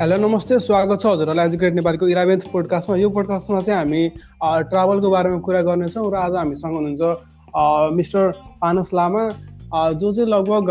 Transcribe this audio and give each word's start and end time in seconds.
Hello 0.00 0.16
नमस्ते 0.16 0.58
स्वागत 0.60 1.00
छ 1.00 1.06
हजुरहरूलाई। 1.06 1.46
एजुकेट 1.46 1.74
नेपालको 1.74 2.08
इलेभेन्थ 2.08 2.42
पोडकास्टमा 2.52 2.96
यो 2.96 3.08
पोडकास्टमा 3.10 3.60
चाहिँ 3.60 3.78
हामी 3.78 4.02
ट्राभलको 4.68 5.08
बारेमा 5.10 5.38
कुरा 5.40 5.60
गर्नेछौँ 5.64 6.04
र 6.12 6.14
आज 6.24 6.34
हामीसँग 6.36 6.74
हुनुहुन्छ 6.74 7.02
मिस्टर 7.96 8.24
पानस 8.60 8.88
लामा 8.94 9.22
जो 9.96 10.08
चाहिँ 10.12 10.28
लगभग 10.28 10.68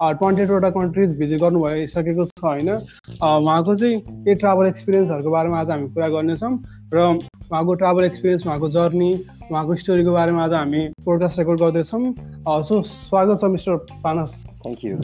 ट्वेन्टी 0.00 0.42
एटवटा 0.42 0.70
कन्ट्रिज 0.70 1.16
भिजिट 1.18 1.40
गर्नु 1.40 1.62
भइसकेको 1.62 2.24
छ 2.26 2.44
होइन 2.44 2.68
उहाँको 2.70 3.74
चाहिँ 3.74 3.94
यही 3.94 4.34
ट्राभल 4.36 4.66
एक्सपिरियन्सहरूको 4.66 5.30
बारेमा 5.30 5.60
आज 5.60 5.70
हामी 5.70 5.88
कुरा 5.90 6.08
गर्नेछौँ 6.08 6.52
र 6.94 6.98
उहाँको 7.50 7.74
ट्राभल 7.76 8.04
एक्सपिरियन्स 8.04 8.46
उहाँको 8.46 8.68
जर्नी 8.70 9.12
उहाँको 9.42 9.76
स्टोरीको 9.76 10.12
बारेमा 10.12 10.44
आज 10.44 10.52
हामी 10.54 10.86
पोडकास्ट 11.04 11.38
रेकर्ड 11.38 11.60
गर्दैछौँ 11.60 12.62
सो 12.62 12.80
स्वागत 12.84 13.40
छ 13.40 13.50
mister 13.50 13.76
Panas 14.02 14.38
thank 14.46 14.84
you 14.84 15.00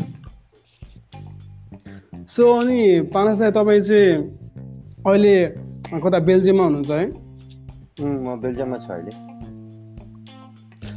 so 2.28 2.52
अनि 2.54 2.80
पानस 3.14 3.38
दाई 3.38 3.50
तपाईँ 3.52 3.80
चाहिँ 3.82 4.16
अहिले 5.06 5.36
कता 6.00 6.18
बेल्जियममा 6.24 6.64
हुनुहुन्छ 6.64 6.90
है 6.92 7.06
म 8.00 8.40
बेल्जियममा 8.40 8.78
छु 8.78 8.92
अहिले 8.92 9.33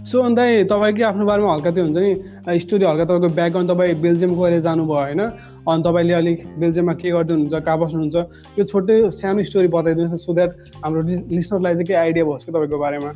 सो 0.07 0.21
अन्त 0.23 0.39
तपाईँकै 0.71 1.03
आफ्नो 1.03 1.25
बारेमा 1.27 1.53
हल्का 1.53 1.71
त्यो 1.75 1.83
हुन्छ 1.83 1.97
नि 1.99 2.59
स्टोरी 2.63 2.85
हल्का 2.85 3.05
तपाईँको 3.05 3.29
ब्याकग्राउन्ड 3.39 3.71
तपाईँ 3.71 3.95
बेल्जियमको 4.01 4.41
अहिले 4.41 4.61
जानुभयो 4.67 4.99
होइन? 4.99 5.21
अनि 5.67 5.83
तपाईँले 5.83 6.13
अलिक 6.13 6.37
बेल्जियममा 6.59 6.93
के 7.01 7.09
गर्दै 7.11 7.33
हुनुहुन्छ 7.33 7.63
कहाँ 7.65 7.79
बस्नुहुन्छ 7.79 8.15
यो 8.59 8.63
छोटै 8.71 8.95
सानो 9.11 9.43
स्टोरी 9.49 9.67
बताइदिनुहोस् 9.75 10.13
न 10.13 10.23
सो 10.23 10.33
द्याट 10.33 10.51
हाम्रो 10.83 11.01
लिसनरलाई 11.35 11.73
चाहिँ 11.73 11.87
के 11.87 11.93
आइडिया 12.03 12.25
भओस् 12.29 12.45
कि 12.45 12.51
तपाईँको 12.51 12.77
बारेमा? 12.79 13.11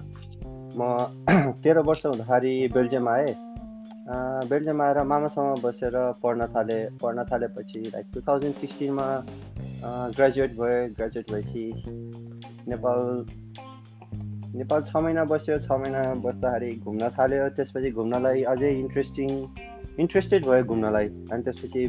म 0.75 0.81
तेह्र 1.63 1.79
वर्ष 1.87 2.05
हुँदाखेरि 2.05 2.53
बेल्जियम 2.75 3.07
आएँ। 3.07 3.33
बेल्जियम 4.51 4.81
आएर 4.81 4.97
मामासँग 5.07 5.63
बसेर 5.63 5.95
पढ्न 6.23 6.45
थालेँ 6.51 6.81
पढ्न 7.01 7.23
थालेपछि 7.31 7.79
लाइक 7.95 8.05
टु 8.13 8.19
थाउजन्ड 8.27 8.55
सिक्सटिनमा 8.61 9.07
ग्रेजुएट 10.17 10.51
भएँ। 10.59 10.79
ग्रेजुएट 10.99 11.31
भएपछि 11.31 11.63
नेपाल 12.67 12.99
नेपाल 14.55 14.81
छ 14.83 15.01
महिना 15.03 15.23
बस्यो 15.31 15.57
छ 15.57 15.71
महिना 15.81 15.99
बस्दाखेरि 16.23 16.69
घुम्न 16.83 17.09
थाल्यो 17.17 17.47
त्यसपछि 17.57 17.91
घुम्नलाई 17.91 18.41
अझै 18.53 18.71
इन्ट्रेस्टिङ 18.79 19.29
इन्ट्रेस्टेड 19.99 20.45
भयो 20.45 20.63
घुम्नलाई। 20.63 21.07
अनि 21.31 21.43
त्यसपछि 21.43 21.87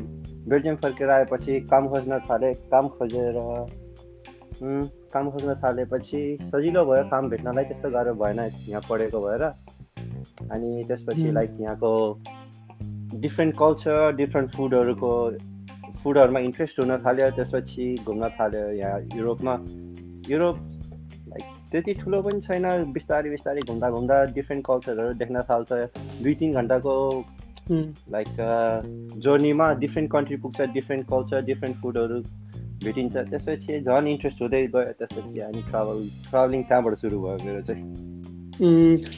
बेल्जियम 0.50 0.76
फर्केर 0.82 1.10
आएपछि 1.10 1.60
काम 1.70 1.88
खोज्न 1.94 2.18
थालेँ 2.28 2.54
काम 2.72 2.88
खोजेर 2.98 3.38
काम 5.14 5.30
खोज्न 5.30 5.54
थालेपछि 5.64 6.22
सजिलो 6.52 6.84
भयो 6.86 7.04
काम 7.10 7.28
भेट्नलाई 7.30 7.64
त्यस्तो 7.64 7.90
गाह्रो 7.90 8.14
भएन 8.22 8.40
यहाँ 8.68 8.82
पढेको 8.88 9.20
भएर। 9.26 9.42
अनि 10.54 10.70
त्यसपछि 10.88 11.30
लाइक 11.32 11.56
यहाँको 11.60 11.92
डिफ्रेन्ट 13.20 13.54
कल्चर 13.58 14.12
डिफ्रेन्ट 14.16 14.50
फुडहरूको 14.56 15.12
फुडहरूमा 16.02 16.40
इन्ट्रेस्ट 16.48 16.80
हुन 16.80 16.96
थाल्यो 17.06 17.30
त्यसपछि 17.38 17.94
घुम्न 18.06 18.28
थाल्यो 18.38 18.66
यहाँ 18.78 19.00
युरोपमा। 19.16 19.54
युरोप 20.30 20.56
त्यति 21.72 21.92
ठुलो 22.00 22.22
पनि 22.22 22.40
छैन 22.46 22.64
बिस्तारै 22.92 23.30
बिस्तारै 23.30 23.60
घुम्दा 23.68 23.90
घुम्दा 23.90 24.16
डिफ्रेन्ट 24.36 24.64
कल्चरहरू 24.66 25.12
देख्न 25.22 25.42
थाल्छ। 25.50 25.70
दुई 26.22 26.34
तिन 26.40 26.52
घन्टाको 26.52 26.94
लाइक 27.70 28.28
जर्नीमा 29.24 29.72
डिफ्रेन्ट 29.82 30.10
कन्ट्री 30.12 30.36
पुग्छ 30.44 30.60
डिफ्रेन्ट 30.74 31.06
कल्चर 31.10 31.44
डिफ्रेन्ट 31.44 31.76
फुडहरू 31.82 32.18
भेटिन्छ। 32.84 33.14
त्यसपछि 33.16 33.80
झन् 33.80 34.08
इन्ट्रेस्ट 34.08 34.42
हुँदै 34.42 34.62
गयो। 34.66 34.92
त्यसपछि 34.98 35.40
अनि 35.48 35.62
ट्राभल 35.70 35.98
ट्राभलिङ 36.28 36.62
त्यहाँबाट 36.62 36.94
सुरु 36.98 37.20
भयो 37.22 37.36
मेरो 37.46 37.62
चाहिँ? 37.68 37.84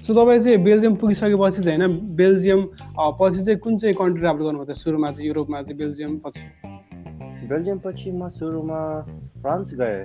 सो 0.04 0.14
तपाईँ 0.14 0.40
चाहिँ 0.40 0.58
बेल्जियम 0.64 0.94
पुगिसकेपछि 1.00 1.62
चाहिँ 1.62 1.78
होइन 1.78 2.14
बेल्जियम 2.16 2.60
पछि 3.20 3.44
चाहिँ 3.44 3.58
कुन 3.64 3.76
चाहिँ 3.76 3.94
कन्ट्री 3.96 4.20
ट्राभल 4.20 4.44
गर्नुभयो? 4.44 4.72
त 4.72 4.76
सुरुमा 4.76 5.10
चाहिँ 5.10 5.28
युरोपमा 5.28 5.62
चाहिँ 5.62 5.78
बेल्जियम 5.78 6.12
पछि? 6.24 6.46
बेल्जियम 7.50 7.78
पछि 7.84 8.10
म 8.12 8.28
सुरुमा 8.38 8.80
फ्रान्स 9.42 9.74
गएँ। 9.80 10.00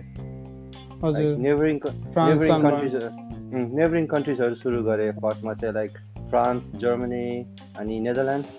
नेबरिङ 1.00 1.78
नेबरिङ 1.80 2.64
कन्ट्रिज 2.64 2.96
नेबरिङ 3.74 4.08
कन्ट्रिजहरू 4.08 4.56
सुरु 4.56 4.82
गरेँ 4.84 5.12
फर्स्टमा 5.20 5.54
चाहिँ 5.54 5.74
लाइक 5.74 5.94
फ्रान्स 6.30 6.72
जर्मनी 6.76 7.28
अनि 7.78 8.00
नेदरल्यान्ड्स 8.00 8.50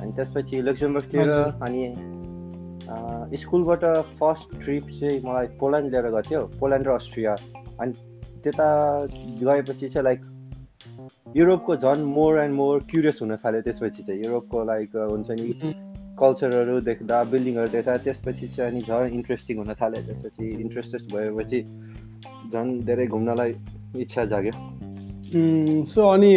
अनि 0.00 0.12
त्यसपछि 0.12 0.60
लक्जमबर्गतिर 0.62 1.28
अनि 1.62 1.82
स्कुलबाट 3.36 3.84
फर्स्ट 4.20 4.56
ट्रिप 4.60 4.92
चाहिँ 5.00 5.20
मलाई 5.24 5.46
पोल्यान्ड 5.60 5.90
लिएर 5.90 6.06
गएको 6.06 6.22
थियो 6.28 6.42
पोल्यान्ड 6.60 6.86
र 6.88 6.90
अस्ट्रिया 6.90 7.36
अनि 7.80 7.92
त्यता 8.44 8.68
गएपछि 9.42 9.88
चाहिँ 9.88 10.04
लाइक 10.04 10.20
युरोपको 11.36 11.76
झन् 11.76 12.04
मोर 12.12 12.38
एन्ड 12.40 12.54
मोर 12.54 12.80
क्युरियस 12.90 13.18
हुन 13.22 13.36
थाल्यो 13.36 13.62
त्यसपछि 13.62 14.02
चाहिँ 14.02 14.22
युरोपको 14.24 14.64
लाइक 14.64 14.96
हुन्छ 14.96 15.30
नि 15.30 15.48
कल्चरहरू 16.20 16.80
देख्दा 16.88 17.16
बिल्डिङहरू 17.32 17.68
देख्दा 17.74 17.96
त्यसपछि 18.04 18.46
चाहिँ 18.56 18.70
अनि 18.70 18.80
झन् 18.88 19.14
इन्ट्रेस्टिङ 19.18 19.56
हुन 19.58 19.70
थाल्यो 19.80 20.02
त्यसपछि 20.06 20.44
इन्ट्रेस्टेड 20.64 21.02
भएपछि 21.14 21.60
झन् 22.52 22.70
धेरै 22.86 23.06
घुम्नलाई 23.06 23.50
इच्छा 24.02 24.24
जाग्यो। 24.32 24.54
सो 25.90 26.00
अनि 26.08 26.32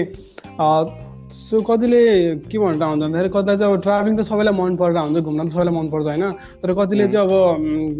सो 1.38 1.62
कतिले 1.70 2.02
के 2.50 2.58
भन्न 2.60 2.82
हुन्छ 2.82 3.02
भन्दाखेरि 3.04 3.30
कतिलाई 3.30 3.58
चाहिँ 3.58 3.74
अब 3.74 3.82
ट्राभलिङ 3.82 4.14
त 4.18 4.22
सबैलाई 4.30 4.54
मन 4.60 4.76
परेर 4.82 4.98
हुन्छ 4.98 5.20
घुम्न 5.20 5.46
त 5.46 5.50
सबैलाई 5.54 5.74
मनपर्छ 5.78 6.06
होइन। 6.08 6.26
तर 6.64 6.74
कतिले 6.80 7.08
चाहिँ 7.08 7.28
अब 7.28 7.32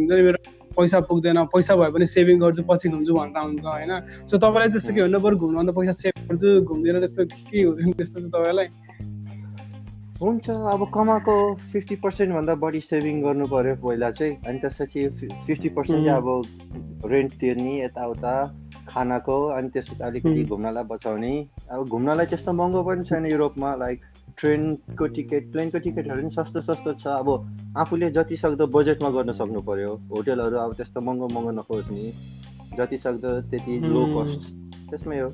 मेरो 0.10 0.40
पैसा 0.78 1.00
पुग्दैन 1.10 1.38
पैसा 1.54 1.76
भए 1.76 1.90
पनि 1.94 2.06
सेभिङ 2.08 2.40
गर्छु 2.40 2.64
पछि 2.70 2.90
घुम्छु 2.90 3.14
भनेर 3.14 3.38
हुन्छ 3.38 3.66
होइन। 3.66 3.92
सो 4.26 4.38
तपाईँलाई 4.38 4.70
त्यस्तो 4.74 4.94
के 4.94 5.02
भन्नु 5.06 5.20
पऱ्यो 5.20 5.38
घुम्नु 5.38 5.62
त 5.70 5.76
पैसा 5.78 5.94
सेभ 6.02 6.14
गर्छु 6.30 6.50
घुम्दिनँ 6.66 7.00
त्यस्तो 7.04 7.22
के 7.50 7.58
हुँदैन 7.62 7.92
त्यस्तो 7.98 8.18
चाहिँ 8.20 8.32
तपाईँलाई? 8.34 8.68
हुन्छ 10.22 10.50
अब 10.50 10.82
कमाएको 10.94 11.34
फिफ्टी 11.72 11.96
पर्सेन्टभन्दा 12.04 12.54
बढी 12.62 12.80
सेभिङ 12.82 13.22
गर्नु 13.22 13.48
पऱ्यो 13.48 13.76
पहिला 13.86 14.10
चाहिँ। 14.12 14.36
अनि 14.48 14.60
त्यसपछि 14.60 15.08
फिफ्टी 15.46 15.70
पर्सेन्ट 15.78 16.06
चाहिँ 16.06 16.18
अब 16.18 17.06
रेन्ट 17.12 17.34
तिर्ने 17.40 17.74
यताउता 17.84 18.34
खानाको 18.90 19.38
अनि 19.54 19.70
त्यसपछि 19.70 20.04
अलिकति 20.04 20.44
घुम्नलाई 20.44 20.84
बचाउने। 20.90 21.34
अब 21.70 21.86
घुम्नलाई 21.86 22.26
त्यस्तो 22.34 22.54
महँगो 22.54 22.84
पनि 22.84 23.04
छैन 23.06 23.26
युरोपमा 23.32 23.76
लाइक 23.78 24.00
ट्रेनको 24.38 25.08
टिकट 25.16 25.52
प्लेनको 25.54 25.80
टिकटहरू 25.86 26.22
पनि 26.22 26.30
सस्तो 26.34 26.62
सस्तो 26.66 26.94
छ। 26.98 27.08
अब 27.22 27.30
आफूले 27.78 28.10
जति 28.18 28.38
सक्दो 28.38 28.68
बजेटमा 28.74 29.10
गर्न 29.14 29.32
सक्नु 29.38 29.62
पऱ्यो 29.70 29.92
होटेलहरू 30.18 30.58
अब 30.58 30.74
त्यस्तो 30.82 31.02
महँगो 31.02 31.28
महँगो 31.34 31.52
नखोज्ने। 31.62 32.12
जति 32.78 32.98
सक्दो 33.06 33.42
त्यति 33.54 33.80
लो 33.86 34.06
कस्ट 34.18 34.42
त्यसमै 34.90 35.20
हो। 35.20 35.30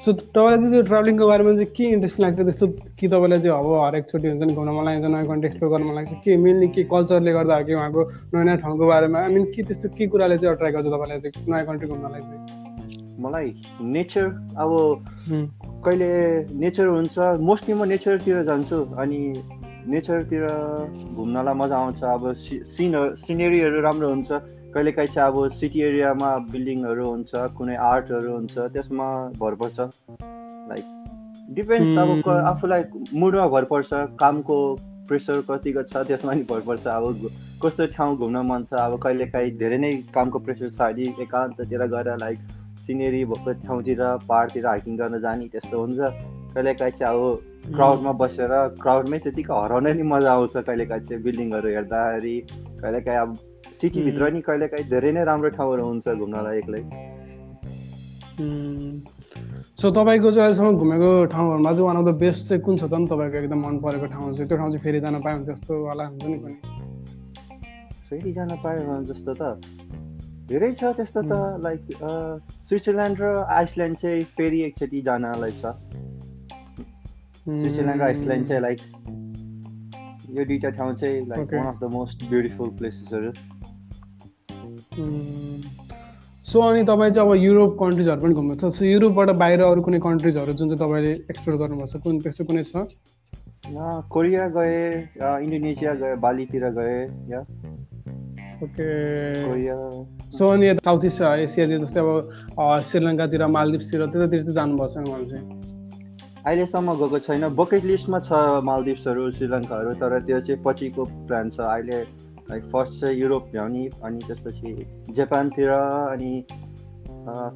सो 0.00 0.12
तपाईँलाई 0.12 0.58
चाहिँ 0.58 0.70
त्यो 0.72 0.82
ट्राभलिङको 0.82 1.26
बारेमा 1.28 1.52
चाहिँ 1.52 1.72
के 1.76 1.84
इन्ट्रेस्ट 1.92 2.20
लाग्छ 2.20 2.38
त्यस्तो 2.40 2.66
कि 2.98 3.08
तपाईँलाई 3.08 3.40
चाहिँ 3.40 3.58
अब 3.58 3.68
हरेकचोटि 3.84 4.28
हुन्छ 4.28 4.42
नि 4.42 4.54
घुम्न 4.54 4.70
मन 4.72 4.84
लाग्छ 4.84 5.04
नयाँ 5.04 5.26
कन्ट्री 5.26 5.48
एक्सप्लोर 5.48 5.70
गर्न 5.72 5.84
मन 5.88 5.94
लाग्छ 5.94 6.12
के 6.24 6.36
मेनली 6.36 6.68
के 6.74 6.82
कल्चरले 6.88 7.32
गर्दा 7.32 7.56
हो 7.56 7.64
कि 7.64 7.74
उहाँको 7.74 8.02
नयाँ 8.34 8.44
नयाँ 8.44 8.58
ठाउँको 8.62 8.86
बारेमा? 8.86 9.18
आई 9.18 9.28
मिन 9.34 9.44
के 9.52 9.62
त्यस्तो 9.62 9.88
के 9.96 10.06
कुराले 10.08 10.38
चाहिँ 10.38 10.54
अट्र्याक्ट 10.56 10.76
गर्छ 10.76 10.86
तपाईँलाई 10.86 11.18
चाहिँ 11.20 11.50
नयाँ 11.50 11.64
कन्ट्री 11.66 11.88
घुम्नलाई 11.88 12.20
चाहिँ? 12.20 12.40
मलाई 13.20 13.48
नेचर 13.94 14.26
अब 14.58 14.70
कहिले 15.84 16.10
नेचर 16.58 16.86
हुन्छ 16.86 17.18
मोस्टली 17.40 17.74
म 17.74 17.84
नेचरतिर 17.92 18.42
जान्छु 18.48 18.78
अनि 18.98 19.20
नेचरतिर 19.92 20.42
घुम्नलाई 21.14 21.54
मजा 21.54 21.76
आउँछ। 21.76 22.02
अब 22.02 22.32
सिनहरू 22.34 23.14
सिनेरीहरू 23.22 23.80
राम्रो 23.80 24.08
हुन्छ। 24.08 24.30
कहिलेकाहीँ 24.74 25.08
चाहिँ 25.14 25.32
अब 25.32 25.48
सिटी 25.54 25.80
एरियामा 25.82 26.30
बिल्डिङहरू 26.52 27.06
हुन्छ 27.08 27.30
कुनै 27.58 27.76
आर्टहरू 27.88 28.32
हुन्छ 28.32 28.54
त्यसमा 28.74 29.08
भर 29.40 29.54
पर्छ। 29.62 29.78
लाइक 30.70 30.84
डिपेन्ड्स 31.56 31.98
अब 31.98 32.28
आफूलाई 32.30 32.82
मुडमा 33.14 33.46
भर 33.54 33.64
पर्छ 33.72 34.02
कामको 34.20 34.58
प्रेसर 35.08 35.40
कतिको 35.50 35.82
छ 35.84 36.04
त्यसमा 36.08 36.32
नि 36.34 36.42
भर 36.50 36.60
पर्छ। 36.66 36.86
अब 36.88 37.28
कस्तो 37.62 37.86
ठाउँ 37.94 38.16
घुम्न 38.16 38.42
मन 38.48 38.64
छ 38.70 38.80
अब 38.80 38.98
कहिलेकाहीँ 39.02 39.50
धेरै 39.58 39.78
नै 39.78 39.92
कामको 40.14 40.38
प्रेसर 40.48 40.68
छ 40.70 40.80
भने 40.80 41.04
एकान्ततिर 41.22 41.86
गएर 41.94 42.16
लाइक 42.24 42.38
सिनेरी 42.86 43.24
भएको 43.30 43.52
ठाउँतिर 43.66 44.00
पाहाडतिर 44.28 44.66
हाइकिङ 44.66 44.96
गर्न 44.96 45.20
जाने 45.20 45.48
त्यस्तो 45.52 45.80
हुन्छ। 45.80 46.00
कहिलेकाहीँ 46.54 46.92
चाहिँ 46.98 47.14
अब 47.14 47.74
क्राउडमा 47.74 48.12
बसेर 48.20 48.52
क्राउडमै 48.80 49.18
त्यतिकै 49.26 49.54
हराउन 49.60 49.86
नि 49.96 50.02
मजा 50.10 50.32
आउँछ 50.32 50.56
कहिलेकाहीँ 50.66 51.04
चाहिँ 51.06 51.22
बिल्डिङहरू 51.22 51.68
हेर्दाखेरि। 51.76 52.36
कहिलेकाहीँ 52.82 53.20
अब 53.20 53.30
सिटीभित्र 53.80 54.30
नि 54.32 54.40
कहिलेकाहीँ 54.48 54.88
धेरै 54.90 55.12
नै 55.12 55.22
राम्रो 55.24 55.50
ठाउँहरू 55.58 55.82
हुन्छ 55.86 56.06
घुम्नलाई 56.08 56.58
एक्लै। 56.58 56.82
सो 59.80 59.90
तपाईँको 59.90 60.30
चाहिँ 60.30 60.44
अहिलेसम्म 60.46 60.76
घुमेको 60.76 61.10
ठाउँहरूमा 61.32 61.70
चाहिँ 61.72 61.86
वान 61.86 61.96
अफ 61.96 62.04
द 62.06 62.10
बेस्ट 62.22 62.40
चाहिँ 62.48 62.62
कुन 62.64 62.76
छ 62.76 62.84
त 62.84 62.94
नि 62.94 63.06
तपाईँको 63.12 63.36
एकदम 63.38 63.60
मन 63.66 63.78
परेको 63.84 64.06
ठाउँ 64.14 64.32
चाहिँ? 64.32 64.48
त्यो 64.48 64.56
ठाउँ 64.58 64.70
चाहिँ 64.72 64.82
फेरि 64.84 65.00
जान 65.00 65.14
पायो 65.22 65.36
भने 65.36 65.46
जस्तो 65.52 65.72
वाला 65.84 66.04
हुन्छ 66.10 66.24
नि 66.26 66.38
कुनै? 66.42 66.56
फेरि 68.10 68.32
जान 68.32 68.50
पायो 68.64 68.80
भने 68.88 69.04
जस्तो 69.10 69.32
त 69.40 69.42
धेरै 70.50 70.70
छ 70.74 70.82
त्यस्तो 70.98 71.20
त 71.22 71.32
लाइक 71.64 71.80
स्विजरल्यान्ड 72.68 73.16
र 73.22 73.24
आइसल्यान्ड 73.56 73.96
चाहिँ 74.02 74.20
फेरि 74.36 74.58
एकचोटि 74.68 75.00
जानलाई 75.08 75.52
छ। 75.62 75.64
स्विजरल्यान्ड 77.46 78.00
र 78.02 78.04
आइसल्यान्ड 78.04 78.44
चाहिँ 78.48 78.62
लाइक 78.62 78.80
यो 80.32 80.44
दुइटा 80.44 80.70
ठाउँ 80.76 80.94
चाहिँ 80.94 81.26
like 81.28 81.54
one 81.54 81.66
of 81.66 81.80
the 81.80 81.92
most 81.92 82.24
beautiful 82.30 82.68
प्लेसेसहरू 82.78 83.32
so 86.50 86.60
अनि 86.60 86.82
तपाईँ 86.84 87.12
चाहिँ 87.12 87.28
अब 87.28 87.34
युरोप 87.42 87.76
कन्ट्रिजहरू 87.80 88.20
पनि 88.20 88.34
घुम्नुहुन्छ 88.34 88.74
सो 88.76 88.84
युरोपबाट 88.84 89.30
बाहिर 89.42 89.60
अरू 89.62 89.82
कुनै 89.82 89.98
कन्ट्रिजहरू 90.06 90.52
जुन 90.52 90.68
चाहिँ 90.68 90.80
तपाईँले 90.80 91.12
एक्सप्लोर 91.30 91.56
गर्नुभएको 91.58 91.98
छ 91.98 92.02
कुन 92.04 92.18
त्यस्तो 92.20 92.44
कुनै 92.44 92.62
छ? 92.62 92.86
कोरिया 94.14 94.48
गए 94.56 94.78
इन्डोनेसिया 95.44 95.94
गए 96.02 96.14
बालीतिर 96.24 96.68
गए 96.78 96.96
या 97.32 97.40
ओके 98.64 98.88
कोरिया 99.46 99.76
सो 100.38 100.46
अनि 100.48 100.74
साउथ 100.84 101.04
इस्ट 101.04 101.22
एसियातिर 101.22 101.78
जस्तै 101.84 102.00
अब 102.00 102.82
श्रीलङ्कातिर 102.90 103.46
मालदिप्सतिर 103.58 104.06
त्यतातिर 104.06 104.42
चाहिँ 104.42 104.54
जानुभएको 104.54 104.88
छैन 104.94 105.04
उहाँले 105.08 105.26
चाहिँ? 105.26 105.61
अहिलेसम्म 106.46 106.94
गएको 106.98 107.18
छैन। 107.26 107.48
बकेट 107.54 107.84
लिस्टमा 107.84 108.18
छ 108.20 108.32
मालदिप्सहरू 108.68 109.30
श्रीलङ्काहरू 109.32 109.90
तर 110.02 110.18
त्यो 110.26 110.40
चाहिँ 110.40 110.62
पछिको 110.64 111.04
प्लान 111.28 111.50
छ। 111.50 111.60
अहिले 111.60 111.98
लाइक 112.50 112.62
फर्स्ट 112.72 113.00
चाहिँ 113.00 113.16
युरोप 113.20 113.44
भ्याउने 113.52 113.84
अनि 114.04 114.18
त्यसपछि 114.26 114.70
जापानतिर 115.16 115.70
अनि 115.70 116.32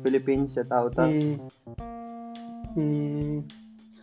फिलिपिन्स 0.02 0.58
यताउता 0.58 1.04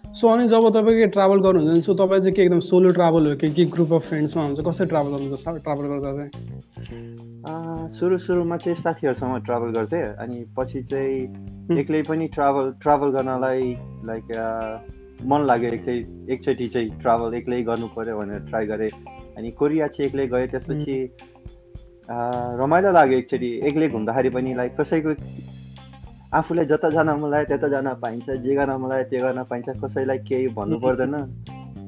सो 0.03 0.27
अनि 0.29 0.47
जब 0.47 0.69
तपाईँ 0.75 1.07
ट्राभल 1.09 1.39
गर्नुहुन्छ 1.41 1.83
सो 1.85 1.93
तपाईँ 2.03 2.21
चाहिँ 2.21 2.35
के 2.35 2.41
एकदम 2.41 2.59
सोलो 2.69 2.89
ट्राभल 2.99 3.27
हो? 3.27 3.35
कि 3.35 3.47
के 3.53 3.65
ग्रुप 3.75 3.93
अफ 3.93 4.07
फ्रेन्ड्समा 4.09 4.43
हुन्छ 4.43 4.59
कसरी 4.67 4.87
ट्राभल 4.87 5.09
गर्नुहुन्छ? 5.17 5.63
ट्राभल 5.63 5.85
गर्दा 5.87 6.11
चाहिँ? 6.17 7.22
सुरु 7.43 8.17
सुरुमा 8.17 8.57
चाहिँ 8.57 8.75
साथीहरूसँग 8.77 9.43
ट्राभल 9.45 9.71
गर्थेँ 9.71 10.03
अनि 10.15 10.43
पछि 10.57 10.81
चाहिँ 10.83 11.77
एक्लै 11.77 12.01
पनि 12.01 12.27
ट्राभल 12.27 12.71
ट्राभल 12.81 13.09
गर्नलाई 13.11 13.73
लाइक 14.05 14.27
मन 15.27 15.45
लाग्यो 15.45 15.69
एकचोटि 15.69 16.33
एकचोटि 16.33 16.67
चाहिँ 16.67 16.89
ट्राभल 17.01 17.33
एक्लै 17.33 17.61
गर्नु 17.63 17.87
पऱ्यो 17.87 18.17
भनेर 18.17 18.39
ट्राई 18.47 18.65
गरेँ 18.65 18.89
अनि 19.37 19.51
कोरिया 19.51 19.87
चाहिँ 19.87 20.07
एक्लै 20.09 20.27
गएँ 20.27 20.47
त्यसपछि 20.47 20.95
रमाइलो 22.61 22.91
लाग्यो 22.91 23.17
एकचोटि 23.17 23.49
एक्लै 23.67 23.89
घुम्दाखेरि 23.89 24.29
पनि 24.29 24.53
लाइक 24.55 24.79
कसैको 24.79 25.15
आफूलाई 26.33 26.65
जता 26.65 26.89
जान 26.89 27.09
मन 27.11 27.29
लाग्यो 27.29 27.47
त्यता 27.47 27.67
जान 27.67 27.93
पाइन्छ 27.99 28.29
जे 28.39 28.55
गर्न 28.55 28.71
मन 28.77 28.89
लाग्यो 28.89 29.09
त्यो 29.09 29.27
गर्न 29.27 29.43
पाइन्छ 29.43 29.83
कसैलाई 29.83 30.17
केही 30.23 30.47
भन्नु 30.55 30.79
पर्दैन 30.79 31.19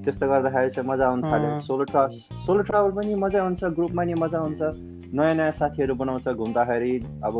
त्यस्तो 0.04 0.28
गर्दाखेरि 0.28 0.70
चाहिँ 0.72 0.90
मजा 0.90 1.08
आउनु 1.08 1.32
थाल्यो 1.32 1.58
सोलो 1.64 1.84
ट्रा 1.86 2.08
सोलो 2.44 2.62
ट्राभल 2.64 2.92
पनि 2.92 3.16
मजा 3.24 3.44
आउँछ 3.44 3.64
ग्रुपमा 3.80 4.04
नि 4.04 4.14
मजा 4.20 4.40
आउँछ 4.40 4.95
नयाँ 5.16 5.36
नयाँ 5.36 5.52
साथीहरू 5.60 5.96
बनाउँछ 5.96 6.28
घुम्दाखेरि 6.30 6.94
अब 7.24 7.36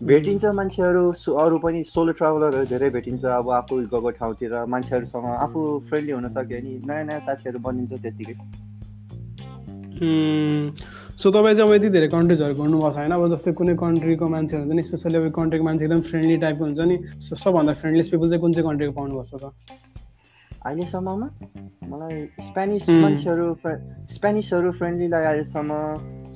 भेटिन्छ 0.00 0.44
मान्छेहरू 0.54 1.04
अरू 1.40 1.58
पनि 1.58 1.82
सोलो 1.88 2.12
ट्राभलरहरू 2.18 2.64
धेरै 2.68 2.88
भेटिन्छ 2.96 3.24
अब 3.24 3.50
आफू 3.58 3.76
गएको 3.92 4.10
ठाउँतिर 4.18 4.52
मान्छेहरूसँग 4.68 5.26
आफू 5.36 5.60
फ्रेन्डली 5.88 6.12
हुन 6.12 6.28
सक्यो 6.28 6.60
भने 6.60 6.72
नयाँ 6.86 7.04
नयाँ 7.04 7.20
साथीहरू 7.20 7.58
बनिन्छ 7.66 7.92
त्यत्तिकै 8.02 8.34
सो 11.16 11.30
तपाईँ 11.32 11.54
चाहिँ 11.54 11.68
अब 11.68 11.74
यति 11.74 11.88
धेरै 11.90 12.08
कन्ट्रिजहरू 12.08 12.54
घुम्नुभएको 12.54 12.90
छ 12.90 12.96
होइन? 12.96 13.12
अब 13.12 13.22
जस्तै 13.32 13.52
कुनै 13.56 13.74
कन्ट्रीको 13.80 14.28
मान्छेहरू 14.28 14.64
हुन्छ 14.64 14.76
नि 14.76 14.82
स्पेसली 14.82 15.16
अब 15.16 15.30
कन्ट्रीको 15.32 15.64
मान्छे 15.64 15.84
एकदम 15.84 16.00
फ्रेन्डली 16.08 16.36
टाइपको 16.44 16.64
हुन्छ 16.64 16.80
नि। 16.80 16.96
सबभन्दा 17.40 17.72
फ्रेन्डलिस्ट 17.80 18.10
पिपल 18.12 18.28
चाहिँ 18.30 18.40
कुन 18.40 18.52
चाहिँ 18.52 18.68
कन्ट्रीको 18.68 18.92
पाउनुभएको 18.92 19.24
छ 19.24 19.42
त? 19.42 19.44
अहिलेसम्ममा 20.66 21.28
मलाई 21.88 22.16
स्पेनिस 22.44 22.84
मान्छेहरू 22.90 23.46
स्पेनिसहरू 24.12 24.72
फ्रेन्डली 24.76 25.08
लाग्यो 25.08 25.30
अहिलेसम्म 25.30 25.72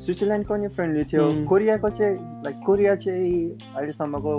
स्विजरल्यान्डको 0.01 0.57
नि 0.57 0.69
फ्रेन्डली 0.71 1.05
थियो 1.07 1.25
कोरियाको 1.47 1.89
चाहिँ 1.93 2.17
लाइक 2.45 2.63
कोरिया 2.67 2.95
चाहिँ 2.99 3.35
अहिलेसम्मको 3.71 4.35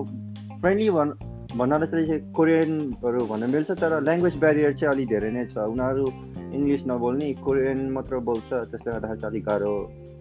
फ्रेन्डली 0.55 0.89
भन् 0.91 1.11
भन्नाले 1.53 1.87
चाहिँ 1.87 2.19
कोरियनहरू 2.33 3.25
भन्न 3.27 3.49
मिल्छ 3.49 3.71
तर 3.77 3.99
ल्याङ्ग्वेज 4.01 4.35
ब्यारियर 4.39 4.73
चाहिँ 4.73 4.93
अलिक 4.93 5.09
धेरै 5.09 5.31
नै 5.31 5.45
छ 5.47 5.65
उनीहरू 5.67 6.05
इङ्ग्लिस 6.51 6.83
नबोल्ने 6.87 7.33
कोरियन 7.41 7.79
मात्र 7.91 8.19
बोल्छ 8.25 8.49
त्यसले 8.49 8.91
गर्दाखेरि 8.91 9.19
चाहिँ 9.19 9.31
अलिक 9.31 9.45
गाह्रो 9.45 9.73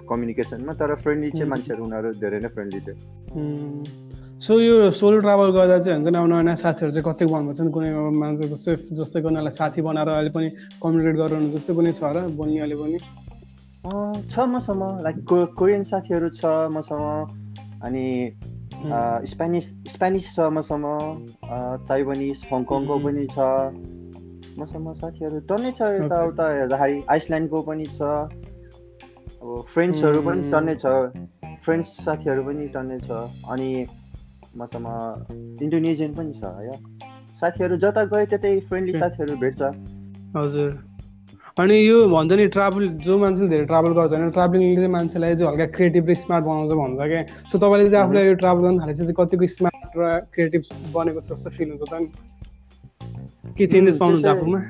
कम्युनिकेसनमा 0.08 0.72
तर 0.74 0.94
फ्रेन्डली 0.98 1.30
चाहिँ 1.30 1.48
मान्छेहरू 1.48 1.84
उनीहरू 1.84 2.12
धेरै 2.18 2.40
नै 2.40 2.50
फ्रेन्डली 2.50 2.80
थियो 2.82 4.16
सो 4.40 4.58
यो 4.58 4.90
सोलो 4.92 5.18
ट्राभल 5.20 5.50
गर्दा 5.52 5.78
चाहिँ 5.78 5.96
हुन्छ 5.96 6.08
नि 6.08 6.18
अब 6.18 6.28
नयाँ 6.28 6.42
नयाँ 6.42 6.56
साथीहरू 6.58 6.92
चाहिँ 6.92 7.06
कति 7.06 7.24
बन्नु 7.28 7.52
नि 7.60 7.72
कुनै 7.72 7.90
मान्छे 8.18 8.48
जस्तै 8.48 8.76
जस्तै 8.96 9.20
उनीहरूलाई 9.22 9.54
साथी 9.54 9.82
बनाएर 9.84 10.08
अहिले 10.10 10.30
पनि 10.32 10.48
कम्युनिकेट 10.82 11.16
गरेर 11.16 11.50
जस्तै 11.52 11.74
कुनै 11.74 11.92
छ 11.94 12.12
र 12.12 12.26
बोल्ने 12.34 12.60
अहिले 12.60 12.76
पनि 12.76 12.98
छ 13.84 14.44
मसँग 14.46 14.82
लाइक 15.02 15.24
को 15.24 15.44
कोरियन 15.54 15.82
साथीहरू 15.84 16.28
छ 16.30 16.44
मसँग 16.70 17.82
अनि 17.82 18.06
स्पेनिस 19.26 19.68
स्पेनिस 19.88 20.34
छ 20.34 20.48
मसँग 20.50 20.84
ताइवानिस 21.88 22.42
हङकङको 22.52 22.98
पनि 22.98 23.26
छ 23.30 23.46
मसँग 24.58 24.92
साथीहरू 24.96 25.40
टन्नै 25.48 25.72
छ 25.72 25.88
यताउता 25.94 26.48
हेर्दाखेरि 26.50 27.00
आइसल्यान्डको 27.08 27.62
पनि 27.62 27.86
छ 27.86 28.02
अब 28.02 29.64
फ्रेन्ड्सहरू 29.72 30.22
पनि 30.22 30.50
टन्नै 30.50 30.76
छ 30.76 30.94
फ्रेन्ड्स 31.64 31.96
साथीहरू 32.04 32.44
पनि 32.44 32.68
टन्नै 32.68 33.00
छ 33.00 33.22
अनि 33.48 33.70
मसँग 34.56 35.62
इन्डोनेसियन 35.62 36.14
पनि 36.14 36.32
छ 36.34 36.52
या 36.62 36.76
साथीहरू 37.40 37.76
जता 37.78 38.04
गए 38.04 38.26
त्यतै 38.26 38.54
फ्रेन्डली 38.68 38.98
साथीहरू 38.98 39.36
भेट्छ 39.38 39.72
हजुर 40.36 40.89
अनि 41.58 41.76
यो 41.76 42.06
भन्छ 42.08 42.32
नि 42.32 42.46
ट्राभल 42.54 42.88
जो 43.04 43.18
मान्छेले 43.18 43.48
धेरै 43.50 43.64
ट्राभल 43.66 43.92
गर्छ 43.92 44.12
होइन 44.12 44.30
ट्राभलिङले 44.30 44.76
चाहिँ 44.76 44.90
मान्छेलाई 44.92 45.34
चाहिँ 45.36 45.50
हल्का 45.52 45.66
क्रिएटिभ 45.76 46.08
र 46.08 46.14
स्मार्ट 46.14 46.44
बनाउँछ 46.44 46.72
भन्छ 46.80 47.00
क्या 47.10 47.22
सो 47.50 47.58
तपाईँले 47.58 47.90
चाहिँ 47.90 48.04
आफूलाई 48.04 48.24
यो 48.26 48.34
ट्राभल 48.42 48.62
गर्नु 48.62 48.80
थालेपछि 48.80 48.98
चाहिँ 49.00 49.16
कतिको 49.18 49.46
स्मार्ट 49.54 49.98
र 49.98 50.18
क्रिएटिभ 50.34 50.62
बनेको 50.94 51.20
छ 51.20 51.34
जस्तो 51.34 51.50
फिल 51.50 51.68
हुन्छ 51.70 51.82
त 51.90 51.94
नि? 51.94 52.06
के 53.58 53.66
चेन्जेस 53.66 53.96
पाउनुहुन्छ 53.98 54.26
आफूमा? 54.26 54.60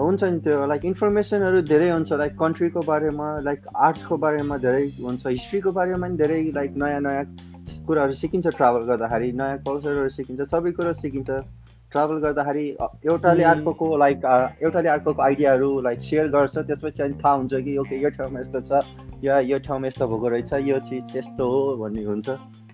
हुन्छ 0.00 0.24
नि 0.24 0.38
त्यो। 0.40 0.66
लाइक 0.66 0.84
इन्फर्मेसनहरू 0.84 1.60
धेरै 1.68 1.88
हुन्छ। 1.90 2.12
लाइक 2.24 2.32
कन्ट्रीको 2.40 2.80
बारेमा 2.90 3.28
लाइक 3.44 3.60
आर्ट्सको 3.76 4.16
बारेमा 4.16 4.56
धेरै 4.64 4.84
हुन्छ। 4.96 5.26
हिस्ट्रीको 5.26 5.70
बारेमा 5.78 6.06
पनि 6.06 6.16
धेरै 6.16 6.40
लाइक 6.56 6.70
नयाँ 6.82 7.00
नयाँ 7.06 7.24
कुराहरू 7.86 8.14
सिकिन्छ 8.22 8.46
ट्राभल 8.56 8.82
गर्दाखेरि। 8.90 9.32
नयाँ 9.36 9.58
कल्चरहरू 9.68 10.08
सिकिन्छ। 10.16 10.40
सबै 10.50 10.72
कुरो 10.80 10.92
सिकिन्छ। 11.04 11.30
ट्राभल 11.92 12.18
गर्दाखेरि 12.22 12.66
एउटाले 13.10 13.42
अर्कोको 13.52 13.86
लाइक 13.96 14.24
एउटाले 14.62 14.88
अर्कोको 14.88 15.22
आइडियाहरू 15.22 15.70
लाइक 15.80 16.00
सेयर 16.08 16.28
गर्छ 16.28 16.56
त्यसपछि 16.58 17.02
अनि 17.02 17.14
थाहा 17.24 17.34
हुन्छ 17.34 17.62
कि 17.64 17.76
ओके 17.78 18.02
यो 18.02 18.10
ठाउँमा 18.18 18.40
यस्तो 18.40 18.60
छ 18.60 18.82
या 19.24 19.38
यो 19.50 19.58
ठाउँमा 19.58 19.86
यस्तो 19.88 20.06
भएको 20.08 20.28
रहेछ 20.28 20.52
यो 20.68 20.78
चिज 20.88 21.16
यस्तो 21.16 21.48
हो 21.50 21.76
भन्ने 21.76 22.02
हुन्छ। 22.04 22.28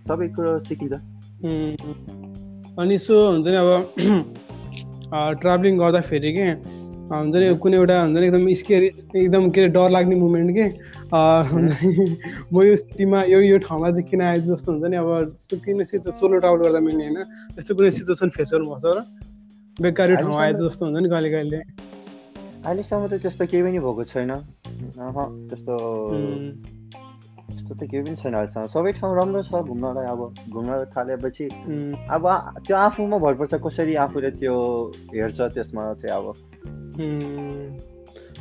सबै 0.09 0.29
कुरो 0.37 0.59
सिकिन्छ। 0.69 0.95
अनि 2.79 2.99
सो 2.99 3.17
हुन्छ 3.31 3.47
नि 3.49 3.57
अब 3.57 3.71
ट्राभलिङ 5.41 5.79
गर्दाखेरि 5.79 6.33
के 6.33 6.76
हुन्छ 7.07 7.35
नि 7.37 7.47
कुनै 7.63 7.77
एउटा 7.77 7.97
हुन्छ 8.03 8.19
नि 8.19 8.27
एकदम 8.27 8.53
स्केरी 8.61 8.87
एकदम 9.15 9.43
के 9.55 9.61
अरे 9.61 9.71
डर 9.77 9.89
लाग्ने 9.91 10.17
मुमेन्ट 10.19 10.51
के? 10.57 10.67
हुन्छ 11.51 11.71
नि 11.83 11.91
म 12.53 12.63
यो 12.67 12.77
सिटीमा 12.83 13.23
यो 13.31 13.39
यो 13.41 13.59
ठाउँमा 13.63 13.91
चाहिँ 13.91 14.07
किन 14.11 14.23
आएछु 14.27 14.49
जस्तो 14.55 14.73
हुन्छ 14.73 14.85
नि 14.91 14.97
अब 14.97 15.11
जस्तो 15.39 15.57
किन 15.65 15.85
सिचु 15.87 16.11
सोलो 16.11 16.39
ट्राभल 16.43 16.59
गर्दा 16.67 16.81
मिल्ने 16.83 17.05
होइन। 17.07 17.19
त्यस्तो 17.55 17.73
कुनै 17.79 17.91
सिचुएसन 17.99 18.29
फेस 18.35 18.51
गर्नुभएको 18.55 18.79
छ 18.83 18.87
र? 18.97 18.99
बेकार 19.77 20.09
ठाउँ 20.17 20.35
आएछ 20.35 20.57
जस्तो 20.67 20.83
हुन्छ 20.87 20.99
नि 20.99 21.09
कहिले 21.15 21.31
कहिले। 21.31 21.59
अहिलेसम्म 22.67 23.07
त 23.07 23.23
त्यस्तो 23.23 23.45
केही 23.47 23.63
पनि 23.63 23.79
भएको 23.79 24.03
छैन। 24.11 24.31
त्यस्तो 25.47 25.75
त्यस्तो 27.47 27.73
त 27.79 27.83
केही 27.87 28.03
पनि 28.03 28.17
छैन 28.19 28.35
अहिलेसम्म। 28.35 28.67
सबै 28.75 28.93
ठाउँ 28.99 29.15
राम्रो 29.15 29.43
छ 29.47 29.63
घुम्नलाई 29.63 30.07
अब 30.11 30.21
घुम्न 30.51 30.71
थालेपछि 30.91 31.47
अब 32.11 32.25
त्यो 32.67 32.75
आफूमा 32.77 33.17
भर 33.23 33.35
पर्छ 33.39 33.55
कसरी 33.63 33.95
आफूले 33.95 34.31
त्यो 34.43 34.55
हेर्छ 35.15 35.39
त्यसमा 35.55 35.83
चाहिँ 36.03 36.17
अब। 36.19 36.27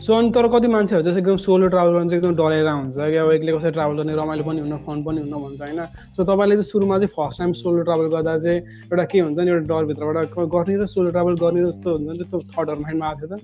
सो 0.06 0.14
अनि 0.16 0.30
तर 0.36 0.48
कति 0.54 0.68
मान्छेहरू 0.68 1.04
चाहिँ 1.04 1.18
एकदम 1.18 1.38
सोलो 1.40 1.68
ट्राभल 1.68 1.92
गर्नु 1.94 2.10
चाहिँ 2.10 2.22
एकदम 2.22 2.36
डराएर 2.36 2.68
हुन्छ 2.68 2.96
कि 2.96 3.18
अब 3.18 3.32
एक्लै 3.32 3.52
कसरी 3.58 3.72
ट्राभल 3.72 3.96
गर्ने 3.98 4.16
रमाइलो 4.16 4.44
पनि 4.44 4.60
हुन 4.60 4.78
फन 4.86 5.04
पनि 5.04 5.22
हुन 5.22 5.32
भन्छ 5.44 5.62
होइन? 5.62 5.82
सो 6.16 6.24
तपाईँले 6.24 6.56
चाहिँ 6.56 6.70
सुरुमा 6.72 6.98
चाहिँ 7.00 7.14
फर्स्ट 7.16 7.40
टाइम 7.40 7.52
सोलो 7.64 7.84
ट्राभल 7.84 8.08
गर्दा 8.16 8.38
चाहिँ 8.38 8.60
एउटा 8.60 9.06
के 9.12 9.20
हुन्छ 9.20 9.40
नि 9.40 9.52
एउटा 9.52 9.66
डरभित्रबाट 9.72 10.36
गर्ने 10.56 10.76
र 10.78 10.86
सोलो 10.94 11.10
ट्राभल 11.16 11.36
गर्ने 11.44 11.66
जस्तो 11.66 11.98
हुन्छ 11.98 12.18
त्यस्तो 12.20 12.40
थटहरू 12.54 12.82
माइन्डमा 12.82 13.08
आएको 13.08 13.28
थियो 13.28 13.38
त? 13.38 13.40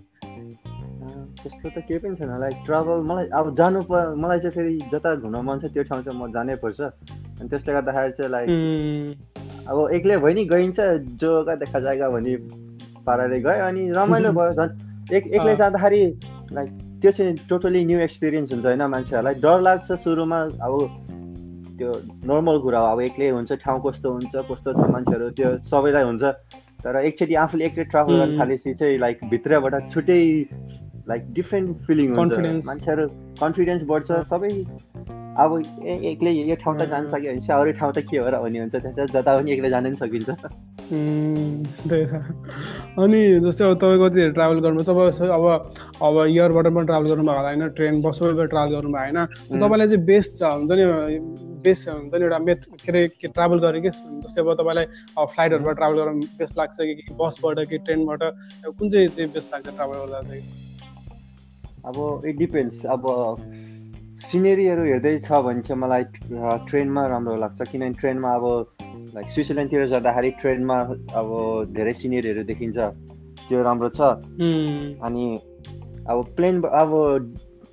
त्यस्तो 1.41 1.69
त 1.69 1.77
केही 1.87 1.99
पनि 1.99 2.15
छैन 2.19 2.39
लाइक 2.39 2.55
ट्राभल 2.65 2.97
मलाई 3.09 3.25
अब 3.39 3.55
जानु 3.55 3.79
प 3.89 3.93
मलाई 4.19 4.39
चाहिँ 4.39 4.55
फेरि 4.55 4.77
जता 4.91 5.15
घुम्न 5.23 5.41
मन 5.47 5.59
छ 5.63 5.71
त्यो 5.73 5.83
ठाउँ 5.89 6.03
चाहिँ 6.03 6.19
म 6.19 6.31
जानै 6.35 6.55
पर्छ। 6.61 6.79
अनि 6.81 7.47
त्यसले 7.49 7.73
गर्दाखेरि 7.73 8.13
चाहिँ 8.19 8.31
लाइक 8.31 8.47
अब 9.71 9.77
एक्लै 9.97 10.17
भयो 10.19 10.33
नि 10.35 10.43
गइन्छ 10.51 10.79
जोगा 11.23 11.55
देखा 11.63 11.79
जाएगा 11.79 12.09
भन्ने 12.11 12.35
पाराले 13.07 13.39
गयो 13.41 13.65
अनि 13.65 13.89
रमाइलो 13.97 14.31
भयो 14.39 14.53
झन्। 14.53 14.90
एक 15.09 15.23
एक्लै 15.27 15.55
जाँदाखेरि 15.55 16.01
लाइक 16.53 16.69
त्यो 17.01 17.11
चाहिँ 17.11 17.35
टोटली 17.49 17.83
न्यू 17.85 17.99
एक्सपिरियन्स 17.99 18.51
हुन्छ 18.53 18.65
होइन 18.65 18.83
मान्छेहरूलाई। 18.95 19.35
डर 19.45 19.61
लाग्छ 19.61 19.91
सुरुमा 20.03 20.39
अब 20.65 20.73
त्यो 21.77 21.91
नर्मल 22.29 22.57
कुरा 22.65 22.79
हो 22.79 22.87
अब 22.93 23.01
एक्लै 23.01 23.29
हुन्छ 23.29 23.51
ठाउँ 23.63 23.79
कस्तो 23.85 24.11
हुन्छ 24.13 24.35
कस्तो 24.51 24.73
छ 24.73 24.89
मान्छेहरू 24.95 25.29
त्यो 25.37 25.49
सबैलाई 25.69 26.03
हुन्छ। 26.03 26.23
तर 26.83 26.95
एकचोटि 27.05 27.35
आफूले 27.43 27.65
एक्लै 27.65 27.83
ट्राभल 27.93 28.13
गर्न 28.21 28.39
थालेपछि 28.39 28.73
चाहिँ 28.73 28.97
लाइक 28.99 29.17
भित्रबाट 29.31 29.73
छुट्टै 29.93 30.21
लाइक 31.09 31.21
डिफ्रेन्ट 31.33 31.69
फिलिङ 31.87 32.15
हुन्छ. 32.15 32.37
मान्छेहरू 32.69 33.07
कन्फिडेन्स 33.41 33.83
बढ्छ 33.91 34.09
सबै 34.31 34.53
अब 35.33 35.51
एक्लै 35.85 36.31
यो 36.31 36.55
ठाउँ 36.57 36.77
त 36.77 36.85
जान 36.87 37.07
सक्यो 37.07 37.31
भनेपछि 37.31 37.51
अरू 37.53 37.71
ठाउँ 37.73 37.93
त 37.93 37.99
के 38.03 38.17
हो 38.17 38.27
र 38.27 38.39
भन्ने 38.41 38.59
हुन्छ 38.59 38.75
त्यसपछि 38.75 39.05
जता 39.09 39.31
पनि 39.31 39.51
एक्लै 39.51 39.69
जान 39.69 39.83
पनि 39.85 39.95
सकिन्छ 39.95 40.29
त्यही 40.91 42.05
त 42.05 42.19
अनि 42.99 43.21
जस्तै 43.39 43.63
अब 43.65 43.77
तपाईँ 43.77 43.99
कति 44.01 44.29
ट्राभल 44.31 44.59
गर्नु 44.59 44.83
अब 44.83 44.99
अब 45.31 45.45
अब 46.01 46.15
इयरबाट 46.25 46.67
पनि 46.67 46.85
ट्राभल 46.85 47.07
गर्नुभएको 47.07 47.37
होला 47.37 47.47
होइन 47.47 47.69
ट्रेन 47.71 48.01
बसबाट 48.01 48.49
ट्राभल 48.49 48.75
गर्नुभयो 48.75 49.23
होइन 49.23 49.57
तपाईँलाई 49.57 49.87
चाहिँ 49.87 50.05
बेस्ट 50.05 50.43
हुन्छ 50.43 50.71
नि 50.73 50.85
बेस्ट 51.63 51.89
हुन्छ 51.89 52.13
नि 52.13 52.23
एउटा 52.23 52.39
मेथ 52.41 52.67
के 52.75 52.91
अरे 52.91 53.07
के 53.15 53.27
ट्राभल 53.29 53.59
गरेँ 53.61 53.81
कि 53.81 53.89
जस्तै 53.89 54.41
अब 54.41 54.53
तपाईँलाई 54.55 54.85
फ्लाइटहरूबाट 55.17 55.75
ट्राभल 55.77 55.97
गर्नु 55.97 56.27
बेस्ट 56.37 56.57
लाग्छ 56.57 56.77
कि 56.81 57.15
बसबाट 57.15 57.65
कि 57.69 57.77
ट्रेनबाट 57.79 58.23
कुन 58.69 58.89
चाहिँ 58.89 59.07
चाहिँ 59.09 59.31
बेस्ट 59.31 59.53
लाग्छ 59.53 59.67
ट्राभल 59.69 59.97
गर्दा 59.97 60.21
चाहिँ 60.23 60.43
अब 61.85 62.21
इट 62.25 62.37
डिपेन्ड्स 62.37 62.85
अब 62.87 63.07
सिनेरीहरू 64.21 64.83
हेर्दै 64.83 65.17
छ 65.19 65.31
भने 65.45 65.61
चाहिँ 65.67 65.81
मलाई 65.81 66.03
ट्रेनमा 66.69 67.05
राम्रो 67.07 67.35
लाग्छ। 67.43 67.61
किनभने 67.71 67.93
ट्रेनमा 67.99 68.33
अब 68.33 68.45
लाइक 69.15 69.29
स्विजरल्यान्डतिर 69.29 69.87
जाँदाखेरि 69.93 70.31
ट्रेनमा 70.41 70.77
अब 71.19 71.27
धेरै 71.75 71.93
सिनेरीहरू 71.93 72.43
देखिन्छ। 72.43 72.77
त्यो 73.47 73.61
राम्रो 73.63 73.89
छ। 73.89 74.01
अनि 75.03 75.25
अब 76.09 76.33
प्लेन 76.35 76.61
अब 76.61 76.91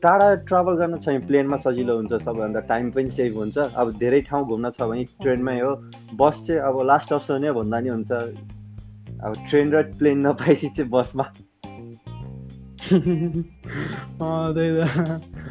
टाढा 0.02 0.34
ट्राभल 0.48 0.74
गर्न 0.76 0.98
छ 0.98 1.08
भने 1.08 1.18
प्लेनमा 1.26 1.56
सजिलो 1.56 1.96
हुन्छ 1.96 2.12
सबैभन्दा। 2.22 2.60
टाइम 2.70 2.90
पनि 2.90 3.10
सेभ 3.10 3.36
हुन्छ। 3.36 3.58
अब 3.58 3.92
धेरै 3.98 4.20
ठाउँ 4.20 4.46
घुम्न 4.48 4.70
छ 4.70 4.82
भने 4.82 5.04
ट्रेनमै 5.22 5.60
हो। 5.60 5.74
बस 6.16 6.44
चाहिँ 6.46 6.60
अब 6.60 6.82
लास्ट 6.86 7.12
अप्सनै 7.12 7.52
भन्दा 7.52 7.80
नि 7.80 7.88
हुन्छ। 7.88 8.12
अब 9.24 9.34
ट्रेन 9.50 9.72
र 9.72 9.82
प्लेन 9.98 10.26
नपाएपछि 10.26 10.68
चाहिँ 10.68 10.90
बसमा। 10.90 11.24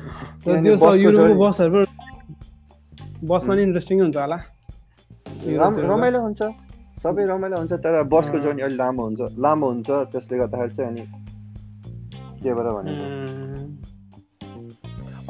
त्यो 0.48 0.94
युरोपको 1.04 1.36
बसहरू 1.48 1.80
बसमा 3.30 3.54
नि 3.56 3.62
इन्ट्रेस्टिङ 3.68 3.98
हुन्छ 4.02 4.18
होला। 4.18 4.38
रमाइलो 5.92 6.20
हुन्छ। 6.26 6.42
सबै 7.04 7.24
रमाइलो 7.32 7.56
हुन्छ 7.62 7.74
तर 7.84 7.94
बसको। 8.14 8.38
जर्नी 8.46 8.62
अलिक 8.68 8.78
लामो 8.82 9.02
हुन्छ 9.08 9.20
लामो 9.46 9.66
हुन्छ 9.72 9.90
त्यसले 10.14 10.36
गर्दाखेरि 10.38 10.74
चाहिँ 10.78 10.90
अनि 10.92 11.04
त्यही 12.42 12.54
भएर 12.58 12.68
उम्, 12.68 12.78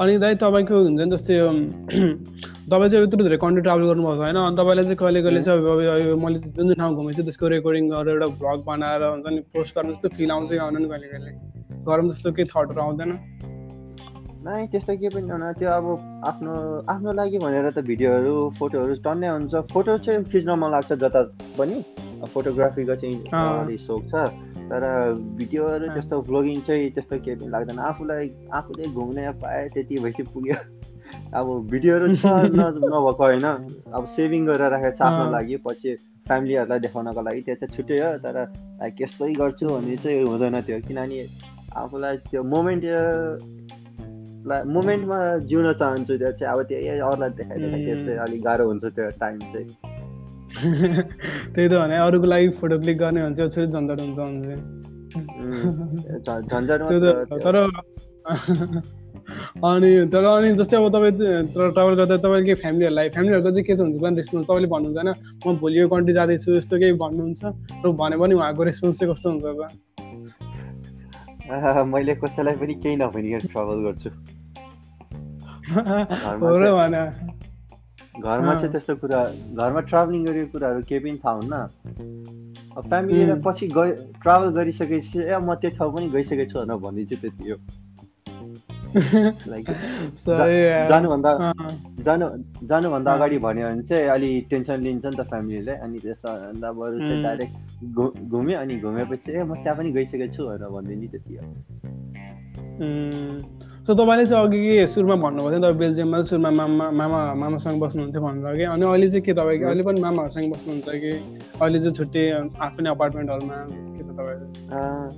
अनि 0.00 0.12
दाइ 0.22 0.34
तपाईँको 0.44 0.74
हुन्छ 0.84 1.00
नि 1.00 1.10
जस्तै 1.16 1.34
तपाईँ 2.70 2.88
चाहिँ 2.92 3.02
यत्रो 3.04 3.22
धेरै 3.26 3.38
कन्ट्री 3.44 3.62
ट्राभल 3.66 3.84
गर्नुभएको 3.90 4.22
होइन? 4.22 4.36
अनि 4.38 4.56
तपाईँलाई 4.60 4.84
चाहिँ 4.88 4.98
कहिले 5.02 5.20
कहिले 5.26 5.40
चाहिँ 5.40 5.58
अब 5.58 6.18
मैले 6.24 6.38
जुन 6.38 6.66
जुन 6.68 6.74
ठाउँ 6.80 6.92
घुमेको 6.94 7.16
छु 7.18 7.22
त्यसको 7.28 7.46
रेकर्डिङ 7.56 7.84
गरेर 7.92 8.14
एउटा 8.14 8.26
भ्लग 8.40 8.58
बनाएर 8.70 9.02
हुन्छ 9.08 9.26
नि 9.34 9.40
पोस्ट 9.56 9.70
गर्नु 9.76 9.92
जस्तो 9.94 10.08
फिल 10.16 10.30
आउँछ 10.36 10.48
कि 10.50 10.58
आउँदैन 10.64 10.84
कहिले 10.92 11.06
कहिले? 11.12 11.30
गरम 11.88 12.06
जस्तो 12.12 12.28
केही 12.36 12.46
थटहरू 12.54 12.80
आउँदैन। 12.86 13.10
नै 14.46 14.66
त्यस्तो 14.72 14.94
केही 14.96 15.10
पनि 15.14 15.30
हुन 15.30 15.44
त्यो 15.58 15.70
अब 15.70 15.86
आफ्नो 16.30 16.52
आफ्नो 16.88 17.12
लागि 17.12 17.38
भनेर 17.38 17.70
त 17.70 17.78
भिडियोहरू 17.90 18.34
फोटोहरू 18.58 18.94
टन्नै 19.06 19.28
हुन्छ। 19.28 19.54
फोटो 19.72 19.98
चाहिँ 19.98 20.24
खिच्न 20.24 20.50
मन 20.54 20.70
लाग्छ 20.70 20.92
जता 21.02 21.22
पनि। 21.58 21.78
फोटोग्राफीको 22.34 22.94
चाहिँ 22.94 23.78
सोख 23.78 24.02
छ। 24.10 24.14
तर 24.70 24.84
भिडियोहरू। 25.38 25.86
त्यस्तो 25.94 26.20
भ्लगिङ 26.28 26.60
चाहिँ 26.68 26.90
त्यस्तो 26.94 27.16
केही 27.24 27.36
पनि 27.36 27.50
लाग्दैन। 27.50 27.78
आफूलाई 27.78 28.30
आफूले 28.52 28.84
घुम्ने 28.94 29.30
पाए 29.42 29.66
त्यति 29.74 29.94
भएपछि 30.04 30.22
पुग्यो। 30.32 30.56
अब 31.34 31.46
भिडियोहरू 31.70 32.14
छ 32.14 32.26
नभएको 32.94 33.12
होइन। 33.18 33.46
अब 33.92 34.04
सेभिङ 34.16 34.46
गरेर 34.46 34.70
राखेको 34.70 34.96
छ 34.96 35.02
आफ्नो। 35.02 35.30
लागि। 35.34 35.56
पछि 35.66 35.94
फ्यामिलीहरूलाई 36.28 36.78
देखाउनको 36.86 37.22
लागि 37.28 37.40
त्यो 37.42 37.54
चाहिँ 37.54 37.74
छुट्टै 37.76 37.98
हो। 38.02 38.10
तर 38.24 38.36
लाइक 38.80 38.94
यस्तै 39.02 39.32
गर्छु 39.40 39.66
भन्ने 39.66 39.96
चाहिँ 39.96 40.24
हुँदैन 40.24 40.60
त्यो। 40.62 40.80
किनभने 40.88 41.26
आफूलाई 41.76 42.16
त्यो 42.30 42.42
मोमेन्ट 42.54 42.84
मोमेन्टमा 44.48 45.18
जिउन 45.38 45.72
चाहन्छु 45.72 46.12
त्यो 46.18 46.30
चाहिँ 46.32 46.52
अब 46.54 46.62
त्यो 46.62 46.78
अरूलाई 47.08 47.30
देखाइदिँदा 47.30 47.78
त्यो 47.84 47.96
चाहिँ 47.96 48.18
अलिक 48.18 48.40
गाह्रो 48.42 48.64
हुन्छ 48.66 48.84
त्यो 48.84 49.10
टाइम 49.20 49.38
चाहिँ। 49.38 49.68
त्यही 51.54 51.68
त 51.68 51.72
भने 51.72 51.96
अरूको 51.96 52.26
लागि 52.26 52.48
फोटो 52.48 52.76
क्लिक 52.78 52.98
गर्ने 52.98 53.20
भने 53.22 53.34
चाहिँ 53.34 53.50
छुट्टै 53.50 53.70
झन्झट 53.72 54.00
हुन्छ 54.00 54.18
तर 57.44 57.56
अनि 59.64 60.06
तर 60.06 60.24
अनि 60.24 60.52
जस्तै 60.52 60.76
अब 60.76 60.88
तपाईँ 60.88 61.12
ट्राभल 61.52 61.94
गर्दा 61.94 62.16
तपाईँले 62.16 62.46
के 62.46 62.54
फ्यामिलीहरूलाई 62.54 63.08
फ्यामिलीहरूको 63.08 63.50
चाहिँ 63.50 63.64
के 63.64 63.74
छ 63.74 63.80
हुन्छ 63.80 63.96
रेस्पोन्स 64.16 64.46
तपाईँले 64.46 64.68
भन्नुहुन्छ 64.68 64.96
होइन 64.96 65.10
म 65.46 65.56
भोलि 65.58 65.80
यो 65.80 65.88
कन्ट्री 65.88 66.14
जाँदैछु 66.14 66.48
यस्तो 66.52 66.78
केही 66.78 66.92
भन्नुहुन्छ 66.92 67.44
र 67.84 67.92
भने 67.92 68.16
पनि 68.16 68.34
उहाँको 68.34 68.62
रेस्पोन्स 68.62 68.98
चाहिँ 68.98 69.14
कस्तो 69.14 69.28
हुन्छ 69.30 69.44
त 71.48 71.84
मैले 71.86 72.14
कसैलाई 72.14 72.54
पनि 72.54 72.74
केही 72.74 72.96
नभनिकन 72.96 73.48
ट्राभल 73.48 73.78
गर्छु। 73.84 74.37
घरमा। 78.18 78.54
चाहिँ 78.54 78.72
त्यस्तो 78.72 78.94
कुरा 79.02 79.20
घरमा 79.54 79.80
ट्राभलिङ 79.90 80.24
गरेको 80.26 80.50
कुराहरू 80.52 80.80
केही 80.88 81.00
पनि 81.00 81.18
थाहा 81.24 81.34
हुन्न 81.38 81.54
अब 82.76 82.82
फ्यामिलीलाई. 82.88 83.40
पछि 83.46 83.66
गए 83.76 83.90
ट्राभल 84.22 84.48
गरिसकेपछि 84.58 85.18
ए 85.22 85.36
म 85.38 85.54
त्यो 85.62 85.70
ठाउँ 85.78 85.90
पनि 85.94 86.06
गइसकेको 86.16 86.44
छु 86.50 86.56
भनेर 86.58 86.78
भनिदिन्छु 86.84 87.16
त्यति 87.22 87.50
हो 87.50 87.56
लाइक। 89.52 89.66
जानुभन्दा 90.90 91.30
जानु 92.08 92.26
जानुभन्दा। 92.70 93.10
अगाडि 93.12 93.38
भन्यो 93.38 93.64
भने 93.68 93.82
चाहिँ 93.84 94.08
अलि 94.16 94.30
टेन्सन 94.50 94.78
लिन्छ 94.82 95.04
नि 95.06 95.16
त 95.16 95.20
फ्यामिलीले 95.30 95.74
अनि 95.84 95.98
त्यस्तो 96.04 96.28
भन्दा 96.32 96.68
बरु 96.72 96.96
चाहिँ. 96.98 97.22
डाइरेक्ट 97.22 97.54
घुम्यो 98.32 98.56
अनि 98.58 98.74
घुमेपछि 98.80 99.28
ए 99.32 99.42
म 99.44 99.54
त्यहाँ 99.62 99.76
पनि 99.78 99.90
गइसकेको 99.92 100.32
छु 100.34 100.40
भनेर 100.48 100.68
भनिदिनु 100.74 101.00
नि 101.00 101.08
त्यति 101.12 101.32
हो 101.36 101.44
सो 103.88 103.94
तपाईँले 103.96 104.24
चाहिँ 104.28 104.44
अघि 104.44 104.58
के 104.60 104.86
सुरुमा 104.92 105.16
भन्नुभएको 105.16 105.48
थियो 105.48 105.60
तपाईँ 105.64 105.78
बेल्जियममा 105.80 106.20
सुरुमा 106.28 106.50
मामा 106.60 106.90
मामा 106.92 107.20
मामासँग 107.40 107.80
बस्नुहुन्थ्यो 107.80 108.20
भनेर 108.20 108.56
कि? 108.60 108.64
अनि 108.68 108.84
अहिले 108.84 109.08
चाहिँ 109.08 109.24
के 109.24 109.32
तपाईँ 109.32 109.64
अहिले 109.64 109.82
पनि 109.88 110.00
मामाहरूसँग 110.04 110.52
बस्नुहुन्छ 110.52 110.88
कि? 110.92 111.12
अहिले 111.56 111.78
चाहिँ 111.78 111.96
छुट्टै 111.96 112.24
आफ्नै 112.68 112.90
अपार्टमेन्टहरूमा 112.90 113.56
के 113.96 114.02
छ 114.04 114.10
तपाईँको? 114.12 114.44
अँ, 114.76 115.08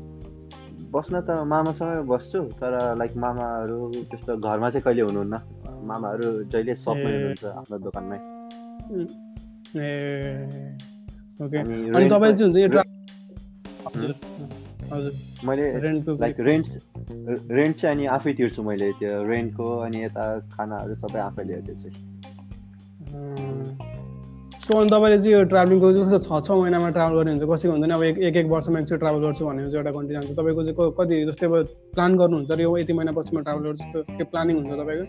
बस्न 0.94 1.14
त 1.26 1.42
मामासँगै 1.50 2.06
बस्छु 2.14 2.38
तर 2.62 2.94
लाइक 2.94 3.12
मामाहरू 3.18 4.06
त्यस्तो 4.06 4.38
घरमा 4.38 4.70
चाहिँ 4.70 4.84
कहिले 4.86 5.02
हुनुहुन्न? 5.02 5.34
मामाहरू 5.90 6.28
जहिले 6.54 6.74
सपमै। 6.78 7.10
हुनुहुन्छ 7.10 7.44
आफ्नो 7.58 7.76
दोकानमै। 7.90 8.18
ए 9.82 9.90
ओके। 11.42 11.58
अनि 11.58 12.06
तपाईँ 12.06 12.34
चाहिँ 12.38 12.54
हुन्छ 12.54 12.56
यो 12.62 12.68
मैले 14.92 15.64
लाइक 16.18 16.40
रेन्ट 16.40 16.66
रेन्ट 17.50 17.76
चाहिँ 17.76 17.97
अनि 17.97 18.06
आफै 18.06 18.32
तिर्छु 18.32 18.62
मैले 18.62 18.92
त्यो 18.92 19.23
रेन्टको 19.28 19.66
अनि 19.78 20.04
यता 20.04 20.25
खानाहरू 20.52 20.94
सबै 20.94 21.20
आफैले 21.20 21.52
हेर्दै 21.54 21.75
चाहिँ 21.82 21.94
सो 24.61 24.78
अनि 24.78 24.90
तपाईँले 24.90 25.18
चाहिँ 25.18 25.32
यो 25.32 25.44
ट्राभलिङको 25.44 25.92
चाहिँ 25.92 26.06
कस्तो 26.06 26.18
छ? 26.18 26.47
छ 26.47 26.50
महिनामा 26.50 26.88
ट्राभल 26.90 27.16
गर्ने 27.16 27.30
हुन्छ? 27.30 27.44
कसैको 27.52 27.73
हुन्छ 27.73 27.87
नि 27.87 27.94
अब 27.94 28.02
एक 28.02 28.37
एक 28.37 28.47
वर्षमा 28.47 28.78
एकचोटि 28.80 28.99
ट्राभल 28.99 29.20
गर्छु 29.20 29.44
भने 29.47 29.62
चाहिँ 29.62 29.76
एउटा 29.76 29.90
कन्ट्री 29.90 30.14
जान्छ 30.14 30.30
तपाईँको 30.30 30.62
चाहिँ 30.64 30.92
कति 30.99 31.25
जस्तै 31.26 31.47
अब 31.47 31.54
प्लान 31.94 32.16
गर्नुहुन्छ 32.16 32.50
यो 32.61 32.76
यति 32.78 32.92
महिनापछि 32.92 33.37
म 33.37 33.42
ट्राभल 33.42 33.62
गर्छु? 33.64 33.85
जस्तो 33.85 34.02
के 34.18 34.25
प्लानिङ 34.25 34.56
हुन्छ 34.56 34.73
तपाईँको? 34.80 35.06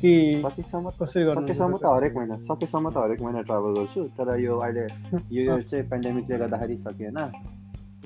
कि 0.00 0.12
सकेसम्म 0.46 0.90
कसरी 1.00 1.24
सकेसम्म 1.24 1.76
त 1.76 1.86
हरेक 1.86 2.16
महिना 2.16 2.36
सकेसम्म 2.50 2.90
त 2.90 2.96
हरेक 2.96 3.22
महिना 3.22 3.40
ट्राभल 3.42 3.70
गर्छु। 3.78 4.02
तर 4.18 4.38
यो 4.40 4.58
अहिले 4.58 4.84
यो 5.36 5.60
चाहिँ 5.62 5.84
पेन्डेमिकले 5.90 6.38
गर्दाखेरि 6.38 6.76
सकिएन। 6.76 7.18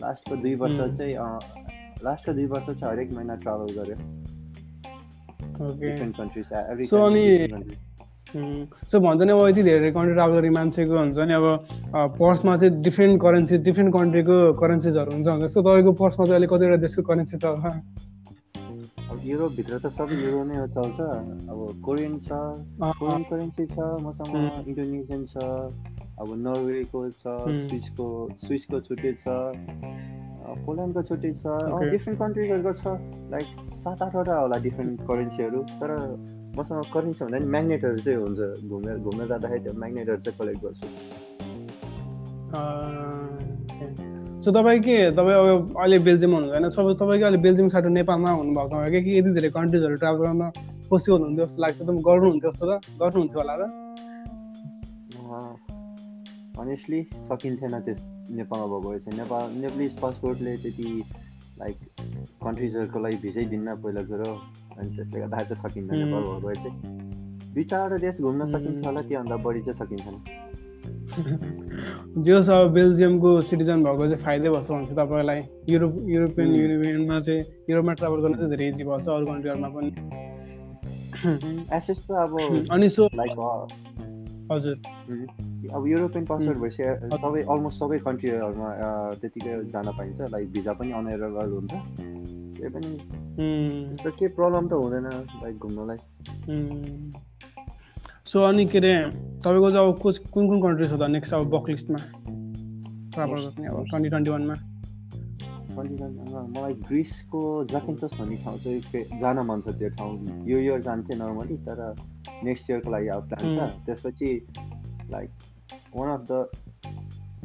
लास्टको 0.00 0.36
दुई 0.36 0.54
वर्ष. 0.54 0.76
चाहिँ 0.96 1.14
लास्टको 2.04 2.32
दुई 2.32 2.46
वर्ष 2.46 2.66
चाहिँ 2.66 2.94
हरेक 2.94 3.12
महिना 3.12 3.34
ट्राभल 3.34 3.74
एभ्री 6.70 6.86
So, 6.86 6.96
अनि- 6.96 7.74
सो 8.88 9.00
भन्छ 9.00 9.22
नि 9.22 9.32
अब 9.32 9.48
यति 9.48 9.62
धेरै 9.62 9.90
कन्ट्री 9.90 10.12
ट्राभल 10.12 10.32
गर्ने 10.32 10.50
मान्छेको 10.50 10.98
हुन्छ 10.98 11.18
नि 11.18 11.34
अब 11.34 11.60
पर्समा 11.94 12.56
चाहिँ 12.56 12.82
डिफ्रेन्ट 12.82 13.22
करेन्सी 13.22 13.58
डिफ्रेन्ट 13.58 13.94
कन्ट्रीको 13.94 14.52
करेन्सिजहरू 14.52 15.12
हुन्छ 15.12 15.42
जस्तो 15.42 15.62
तपाईँको 15.62 15.92
पर्समा 15.92 16.26
चाहिँ 16.26 16.34
अहिले 16.34 16.46
कतिवटा 16.46 16.76
देशको 16.76 17.02
करेन्सी 17.02 17.36
छ? 17.36 17.44
युरोपभित्र 19.24 19.78
त 19.78 19.86
सबै 19.86 20.14
युरो 20.16 20.44
नै 20.44 20.56
हो 20.56 20.66
चल्छ। 20.66 21.00
अब 21.50 21.82
कोरियन 21.84 22.18
छ 22.18 22.28
कोरियन 22.82 23.22
करेन्सी 23.22 23.66
छ 23.66 23.78
मसँग. 23.78 24.34
इन्डोनेसियन 24.68 25.26
छ। 25.26 25.36
अब 26.22 26.28
नर्वेको 26.46 27.00
छ. 27.10 27.24
स्विसको 27.68 28.06
स्विसको 28.46 28.76
छुट्टै 28.88 29.12
छ 29.22 29.26
पोल्यान्डको 30.66 31.02
छुट्टै 31.08 31.32
छ. 31.40 31.44
डिफ्रेन्ट 31.92 32.18
कन्ट्रिजहरूको 32.20 32.72
छ। 32.80 32.84
लाइक 33.32 33.46
सात 33.82 34.02
आठवटा 34.02 34.34
होला 34.38 34.56
डिफ्रेन्ट 34.66 34.94
करेन्सीहरू 35.08 35.60
तर 35.80 35.90
मसँग 36.58 36.82
करेन्सी 36.94 37.24
भन्दा 37.24 37.38
नि 37.38 37.46
म्याग्नेटहरू 37.54 37.98
चाहिँ 38.06 38.18
हुन्छ 38.22 38.40
घुमेर 38.70 38.96
घुम्न 39.06 39.20
जाँदाखेरि 39.28 39.62
त्यो 39.64 39.72
म्याग्नेटहरू 39.82 40.20
चाहिँ 40.24 40.36
कलेक्ट 40.38 40.60
गर्छु। 40.64 40.86
सो 44.42 44.48
तपाईँ 44.52 44.80
के 44.84 44.96
तपाईँ 45.16 45.36
अब 45.38 45.46
अहिले 45.78 45.98
बेल्जियममा 46.08 46.36
हुनुहुन्छ 46.36 46.54
होइन? 46.54 46.68
सपोज 46.76 46.94
तपाईँको 47.02 47.24
अहिले 47.26 47.40
बेल्जियम 47.46 47.68
साटो 47.74 47.88
नेपालमा 47.98 48.30
हुनुभएको 48.30 48.74
भए 48.82 49.00
कि 49.02 49.10
यति 49.18 49.30
धेरै 49.38 49.50
कन्ट्रिजहरू 49.58 49.96
ट्राभल 50.02 50.24
गर्न 50.26 50.42
पोसिबल 50.90 51.20
हुन्थ्यो 51.26 51.46
जस्तो 51.46 51.62
लाग्छ। 51.62 51.78
त 51.82 51.90
गर्नुहुन्थ्यो 52.08 52.50
जस्तो 52.50 52.64
त 52.68 52.72
गर्नुहुन्थ्यो 53.00 53.40
होला 53.40 53.54
र 53.60 53.62
अनेस्टली 56.62 57.00
सकिन्थेन 57.28 57.74
त्यस 57.86 58.00
नेपालमा 58.30 58.66
भएको 58.66 58.88
भए 58.88 58.98
चाहिँ 58.98 59.18
नेपाल 59.18 59.44
नेपालिज 59.62 59.92
पासपोर्टले 60.00 60.56
त्यति 60.62 60.88
लाइक 61.58 61.76
कन्ट्रिजहरूको 62.44 62.98
लागि 62.98 63.16
भिजै 63.22 63.44
दिन्न 63.52 63.68
पहिला 63.82 64.02
कुरो 64.10 64.30
अनि 64.78 64.88
त्यसले 64.96 65.18
गर्दा 65.20 65.42
त 65.42 65.52
सकिँदैन 65.62 65.98
Mm. 65.98 66.04
नेपाल 66.04 66.22
भए 66.44 66.54
चाहिँ। 66.62 66.76
दुई 67.54 67.64
चारवटा 67.64 67.96
देश 68.06 68.20
घुम्न 68.20 68.46
सकिन्छ 68.52 68.86
होला 68.86 69.00
त्योभन्दा 69.08 69.36
बढी 69.44 69.60
चाहिँ 69.62 69.78
सकिँदैन 69.82 70.16
जो 72.24 72.36
अब 72.52 72.70
बेल्जियमको 72.72 73.30
सिटिजन 73.48 73.82
भएको 73.84 74.06
चाहिँ 74.08 74.22
फाइदै 74.24 74.48
भएछ 74.48 74.68
भने 74.70 74.86
चाहिँ 74.86 74.96
तपाईँलाई। 74.98 75.40
Europe 75.68 75.94
European. 76.08 76.48
युनियनमा 76.54 77.20
चाहिँ 77.20 77.40
युरोपमा 77.70 77.92
ट्राभल 77.92 78.18
गर्न 78.22 78.34
चाहिँ 78.34 78.50
धेरै 78.50 78.68
इजी 78.68 78.84
भएको 78.84 78.98
छ 78.98 79.08
अरू 79.08 79.26
कन्ट्रीहरूमा 79.26 79.68
पनि। 79.76 79.90
एसेस 81.76 82.00
त 82.08 82.10
अब 82.24 82.32
अनि 82.74 82.88
सो 82.88 83.02
लाइक 83.14 83.32
हजुर। 84.52 84.76
अब 85.70 85.86
युरोपियन 85.86 86.24
पासपोर्ट 86.26 86.58
भइसक्यो 86.58 87.16
सबै 87.22 87.40
अलमोस्ट 87.52 87.78
सबै 87.78 87.98
कन्ट्रीहरूमा 88.06 88.68
त्यतिकै 89.20 89.52
जान 89.72 89.86
पाइन्छ 89.98 90.18
लाइक 90.32 90.46
भिजा 90.52 90.72
पनि 90.78 90.92
अनएरेबल 91.00 91.50
हुन्छ। 91.52 91.72
त्यही 92.56 92.70
पनि 92.74 92.90
त्यस्तो 93.36 94.10
केही 94.10 94.30
प्रब्लम 94.34 94.64
त 94.68 94.72
हुँदैन 94.82 95.06
लाइक 95.42 95.56
घुम्नलाई। 95.58 95.98
सो 98.30 98.42
अनि 98.48 98.64
के 98.66 98.78
अरे 98.78 98.94
तपाईँको 99.44 99.70
चाहिँ 99.70 99.86
अब 99.86 99.98
कुन 100.02 100.12
कुन 100.34 100.44
कुन 100.48 100.58
कन्ट्रिज 100.62 100.92
हो 100.92 100.98
त 100.98 101.10
नेक्स्ट 101.14 101.34
अब 101.34 101.48
बक 101.54 101.64
लिस्टमा 101.68 102.00
ट्राभल 103.14 103.38
गर्ने 103.46 103.66
अब 103.68 103.78
ट्वेन्टी 103.90 104.08
ट्वेन्टी 104.08 104.30
वानमा 104.30 104.56
मलाई 105.72 106.74
ग्रिसको 106.88 107.42
जाकिन्टस 107.72 108.12
भन्ने 108.20 108.36
ठाउँ 108.44 108.58
चाहिँ 108.64 109.04
जान 109.20 109.38
मन 109.48 109.60
छ 109.64 109.72
त्यो 109.78 109.88
ठाउँ। 109.96 110.12
यो 110.48 110.58
इयर 110.58 110.80
जान्थेँ 110.82 111.16
नर्मली 111.18 111.56
तर 111.64 111.78
नेक्स्ट 112.44 112.70
इयरको 112.70 112.90
लागि 112.90 113.08
अब 113.08 113.22
प्लान 113.28 113.44
छ। 113.56 113.58
त्यसपछि 113.86 114.28
like 115.12 115.30
one 115.96 116.08
of 116.08 116.20
the 116.30 116.32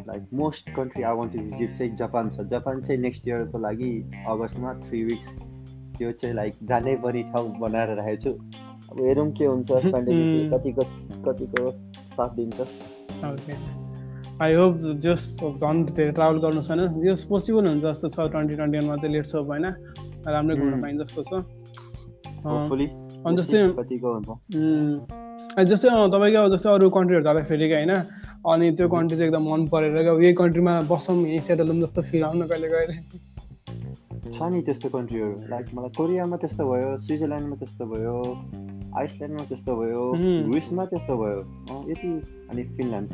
like 0.08 0.24
most 0.34 0.70
country 0.76 1.04
I 1.04 1.14
want 1.16 1.34
to 1.34 1.40
visit 1.40 1.78
चाहिँ 1.78 1.96
जापान 1.96 2.30
छ 2.30 2.48
जापान 2.50 2.82
चाहिँ 2.82 3.02
नेक्स्ट 3.02 3.28
इयरको 3.28 3.58
लागि 3.60 3.92
अगस्तमा 4.28 4.74
थ्री 4.88 5.04
विक्स 5.04 5.28
त्यो 5.98 6.12
चाहिँ 6.12 6.36
लाइक 6.36 6.54
जानै 6.64 6.96
पर्ने 7.04 7.24
ठाउँ 7.34 7.48
बनाएर 7.60 7.96
राखेको 7.98 8.22
छु 8.24 8.32
अब 8.92 9.00
हेरौँ 9.06 9.32
के 9.32 9.46
हुन्छ 9.46 9.72
पेन्डेमिक 9.94 10.54
कतिको 10.54 10.84
कतिको 11.26 11.72
साथ 12.18 12.30
दिन्छ। 12.36 12.60
आई 14.42 14.54
होप 14.54 14.78
जस 15.04 15.22
झन् 15.44 15.86
धेरै 15.86 16.12
ट्राभल 16.12 16.38
गर्नु 16.40 16.62
छैन। 16.62 16.80
जस 17.02 17.24
पोसिबल 17.30 17.68
हुन्छ 17.68 17.84
जस्तो 17.84 18.08
छ 18.08 18.30
ट्वेन्टी 18.32 18.56
ट्वेन्टी 18.56 18.78
वानमा 18.78 18.96
चाहिँ 18.96 19.14
लेट 19.16 19.26
सोप 19.26 19.48
होइन 19.48 19.66
राम्रै 20.28 20.56
घुम्न 20.56 20.74
उम्. 20.74 20.82
पाइन्छ 20.82 21.02
जस्तो 21.02 21.22
छ। 21.24 21.32
अनि 23.26 23.36
जस्तै 23.38 23.60
जस्तै 25.58 25.90
तपाईँको 26.14 26.38
अब 26.38 26.50
जस्तै 26.54 26.70
अरू 26.70 26.90
कन्ट्रीहरू 26.94 27.24
जाँदाखेरि 27.26 27.66
होइन? 27.74 27.94
अनि 28.46 28.66
त्यो 28.78 28.88
कन्ट्री 28.90 29.18
चाहिँ 29.18 29.30
एकदम 29.32 29.44
मन 29.50 29.62
परेर 29.74 29.96
यही 29.98 30.34
कन्ट्रीमा 30.38 30.74
बसौँ 30.86 31.18
यहीँ 31.18 31.42
सेटल 31.42 31.68
हौँ 31.72 31.80
जस्तो 31.82 32.02
फिल 32.14 32.24
आउनु 32.24 32.46
कहिले 32.48 32.68
कहिले। 32.70 32.96
छ 34.28 34.38
नि 34.54 34.62
त्यस्तो 34.62 34.90
कन्ट्रीहरू 34.94 35.50
लाइक 35.50 35.66
मलाई 35.74 35.90
कोरियामा 35.98 36.38
त्यस्तो 36.38 36.64
भयो 36.70 36.90
स्विजरल्यान्डमा 37.06 37.56
त्यस्तो 37.58 37.84
भयो 37.90 38.16
आइसल्यान्डमा 39.02 39.44
त्यस्तो 39.50 39.72
भयो 39.82 40.02
उम्. 40.14 40.52
ग्रिसमा 40.52 40.84
त्यस्तो 40.94 41.14
भयो। 41.18 41.40
यति 41.90 42.10
अनि 42.52 42.62
फिनल्यान्ड। 42.78 43.10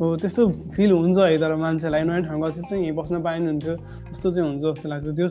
हो 0.00 0.04
त्यस्तो 0.20 0.42
फिल 0.76 0.90
हुन्छ 0.92 1.18
है 1.18 1.38
तर 1.40 1.54
मान्छेलाई 1.64 2.02
नयाँ 2.04 2.22
ठाउँ 2.28 2.40
गएपछि 2.42 2.60
चाहिँ 2.60 2.82
यहीँ 2.84 2.96
बस्न 2.96 3.22
पाइनुहुन्थ्यो। 3.24 3.74
त्यस्तो 3.76 4.28
चाहिँ 4.30 4.48
हुन्छ 4.50 4.62
जस्तो 4.64 4.86
लाग्छ। 4.88 5.08
त्यो 5.16 5.28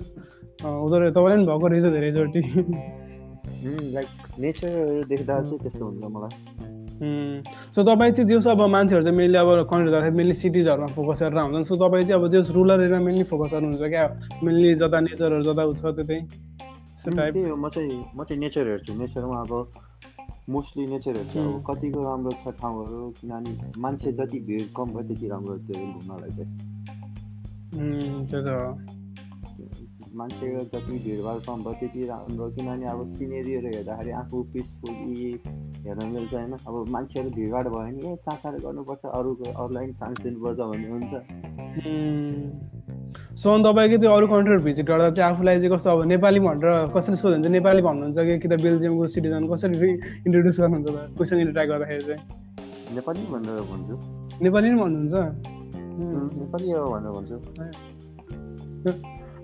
तपाईँलाई 0.58 1.12
पनि 1.14 1.46
भएको 1.46 1.68
रहेछ 1.68 1.86
धेरैचोटि 1.94 2.42
लाइक 3.94 4.10
नेचरहरू 4.40 5.04
देख्दा 5.12 5.34
चाहिँ 5.42 5.60
त्यस्तो 5.60 5.84
हुन्छ 5.86 6.04
मलाई। 6.16 6.34
सो 7.76 7.80
तपाईँ 7.84 8.12
चाहिँ 8.12 8.28
जेस 8.28 8.48
अब 8.48 8.62
मान्छेहरू 8.76 9.04
चाहिँ 9.04 9.18
मेनली 9.18 9.38
अब 9.38 9.50
कन्ट्री 9.72 9.92
जाँदाखेरि 9.92 10.16
मेनली 10.18 10.34
सिटिजहरूमा 10.36 10.88
फोकस 10.96 11.20
गरेर 11.24 11.40
हुन्छन्। 11.40 11.64
सो 11.64 11.76
तपाईँ 11.76 12.04
चाहिँ 12.06 12.20
अब 12.20 12.28
जेस 12.28 12.52
रुरल 12.52 12.72
एरिया 12.84 13.00
मेनली 13.00 13.24
फोकस 13.32 13.52
गर्नुहुन्छ 13.54 13.84
क्या? 13.94 14.06
मेनली 14.44 14.70
जता 14.82 15.00
नेचरहरू 15.00 15.44
जता 15.48 15.64
उ 15.64 15.74
छ 15.74 15.84
त्यतै। 15.96 16.20
म 17.00 17.70
चाहिँ 17.72 18.04
म 18.16 18.24
चाहिँ 18.28 18.40
नेचर 18.40 18.68
हेर्छु। 18.68 18.92
नेचरमा 19.00 19.38
अब 19.48 19.52
मोस्टली 20.50 20.86
नेचर 20.92 21.16
हेर्छु। 21.16 21.40
अब. 21.40 21.64
कतिको 21.68 22.00
राम्रो 22.04 22.32
छ 22.44 22.46
ठाउँहरू 22.60 23.00
किनभने 23.22 23.72
मान्छे 23.80 24.12
जति 24.20 24.40
भिड 24.48 24.68
कम 24.76 24.88
भयो 24.92 25.04
त्यति 25.08 25.28
राम्रो 25.30 25.54
त्यो 25.68 25.76
घुम्नलाई 25.80 26.32
चाहिँ। 26.38 26.52
त्यो 28.28 28.40
त 28.44 28.50
हो 30.10 30.18
मान्छे 30.18 30.46
जति 30.74 30.96
भिडभाड 31.06 31.38
कम 31.46 31.58
भयो 31.64 31.74
त्यति 31.80 32.02
राम्रो 32.08 32.46
किनभने 32.56 32.86
अब 32.90 33.00
सिनेरीहरू 33.18 33.70
हेर्दाखेरि 33.76 34.12
आफू 34.22 34.38
पिसफुली 34.54 35.32
हेर्न 35.86 36.06
मिल्छ 36.14 36.34
होइन। 36.34 36.54
अब 36.68 36.76
मान्छेहरू 36.90 37.30
भिडभाड 37.30 37.66
भयो 37.68 37.80
भने 37.80 38.00
ए 38.12 38.16
चाँचाहरू 38.26 38.58
गर्नुपर्छ 38.66 39.04
अरूको 39.06 39.46
अरूलाई 39.64 39.86
पनि 39.86 39.94
चान्स 40.00 40.18
दिनुपर्छ 40.24 40.60
भन्ने 40.60 40.88
हुन्छ। 40.90 41.14
सो 43.36 43.48
अनि 43.54 43.64
तपाईँको 43.64 43.98
त्यो 44.02 44.12
अरू 44.12 44.26
कन्ट्रीहरू 44.28 44.64
भिजिट 44.64 44.86
गर्दा 44.88 45.10
चाहिँ 45.10 45.32
आफूलाई 45.34 45.60
चाहिँ 45.60 45.72
कस्तो 45.76 45.90
अब 45.92 46.00
नेपाली 46.14 46.40
भनेर 46.40 46.92
कसरी 46.96 47.16
सोध्यो 47.16 47.38
भने 47.38 47.44
चाहिँ 47.44 47.54
नेपाली 47.54 47.82
भन्नुहुन्छ 47.82 48.18
कि 48.20 48.34
कि 48.40 48.48
त 48.48 48.54
बेल्जियमको 48.62 49.08
सिटिजन 49.14 49.44
कसरी 49.54 49.90
इन्ट्रोड्युस 50.26 50.60
गर्नुहुन्छ 50.60 50.88
त 50.90 50.98
क्वेसन 51.18 51.38
इन्ट्राक्ट 51.40 51.70
गर्दाखेरि 51.72 52.04
चाहिँ? 52.10 52.22
नेपाली 52.96 53.22
भनेर 53.32 53.62
भन्छु। 53.70 53.96
नेपाली 54.44 54.68
नै 54.70 54.78
भन्नुहुन्छ? 54.82 55.14
नेपाली 56.42 56.68
भनेर 56.74 57.12
भन्छु। 57.18 57.38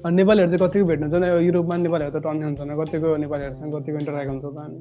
अनि 0.05 0.15
नेपालीहरू 0.15 0.49
चाहिँ 0.51 0.61
कतिको 0.61 0.85
भेट्नुहुन्छ 0.85 1.17
नि 1.17 1.27
युरोपमा 1.45 1.75
नेपालीहरू 1.81 2.13
त 2.13 2.21
टन्ने 2.25 2.45
हुन्छ 2.45 2.61
न 2.61 2.71
कतिको 2.77 3.09
नेपालीहरूसँग 3.25 3.73
कतिको 3.73 3.97
इन्टरेक्ट 4.05 4.29
हुन्छ 4.31 4.45
त 4.45 4.47
अनि। 4.61 4.79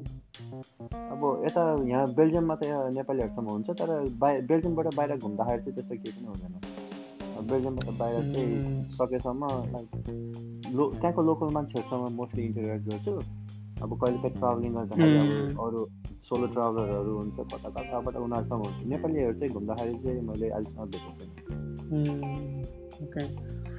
अब 1.13 1.21
यता 1.45 1.63
यहाँ 1.89 2.05
बेल्जियममा 2.13 2.55
त 2.55 2.63
यहाँ 2.69 2.93
नेपालीहरूसँग 2.93 3.49
हुन्छ 3.49 3.67
तर 3.73 3.89
बाहिर 4.21 4.41
बेल्जियमबाट 4.45 4.87
बाहिर 4.93 5.11
घुम्दाखेरि 5.17 5.61
चाहिँ 5.65 5.75
त्यस्तो 5.75 5.95
केही 5.97 6.13
पनि 6.13 6.27
हुँदैन। 6.29 6.53
बेल्जियमबाट 7.49 7.89
बाहिर 8.01 8.21
चाहिँ. 8.33 8.53
सकेसम्म 9.01 9.43
लाइक 9.73 9.89
लो 10.77 10.83
त्यहाँको 10.93 11.21
लोकल 11.25 11.49
मान्छेहरूसँग 11.57 12.05
मोस्टली 12.21 12.41
इन्टरेक्ट 12.45 12.83
गर्छु। 12.85 13.13
अब 13.81 13.89
कहिले 14.01 14.17
काहीँ 14.21 14.35
ट्राभलिङ 14.37 14.71
गर्दाखेरि. 14.77 15.17
अब 15.25 15.59
अरू 15.65 15.79
सोलो 16.29 16.45
ट्राभलरहरू 16.53 17.11
हुन्छ 17.17 17.37
कता 17.49 17.69
कताबाट 17.73 18.15
उनीहरूसँग 18.25 18.61
हुन्छ। 18.65 18.77
नेपालीहरू 18.93 19.33
चाहिँ 19.41 19.53
घुम्दाखेरि 19.57 19.93
चाहिँ 20.05 20.21
मैले 20.29 20.47
अहिलेसम्म 20.53 20.85
भेटेको 20.93 21.11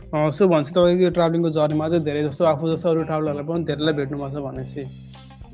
सो 0.07 0.47
भन्छ 0.49 0.71
तपाईँको 0.71 1.03
यो 1.03 1.11
ट्राभलिङको 1.11 1.51
जर्नीमा 1.51 1.88
चाहिँ 1.88 2.05
धेरै 2.05 2.23
जस्तो 2.25 2.45
आफू 2.47 2.64
जस्तो 2.73 2.90
अरू 2.90 3.03
ट्राभलरलाई 3.11 3.45
पनि 3.47 3.64
धेरैलाई 3.71 3.95
भेट्नु 3.95 4.19
भएको 4.19 4.31
छ 4.31 4.42
भनेपछि 4.47 4.85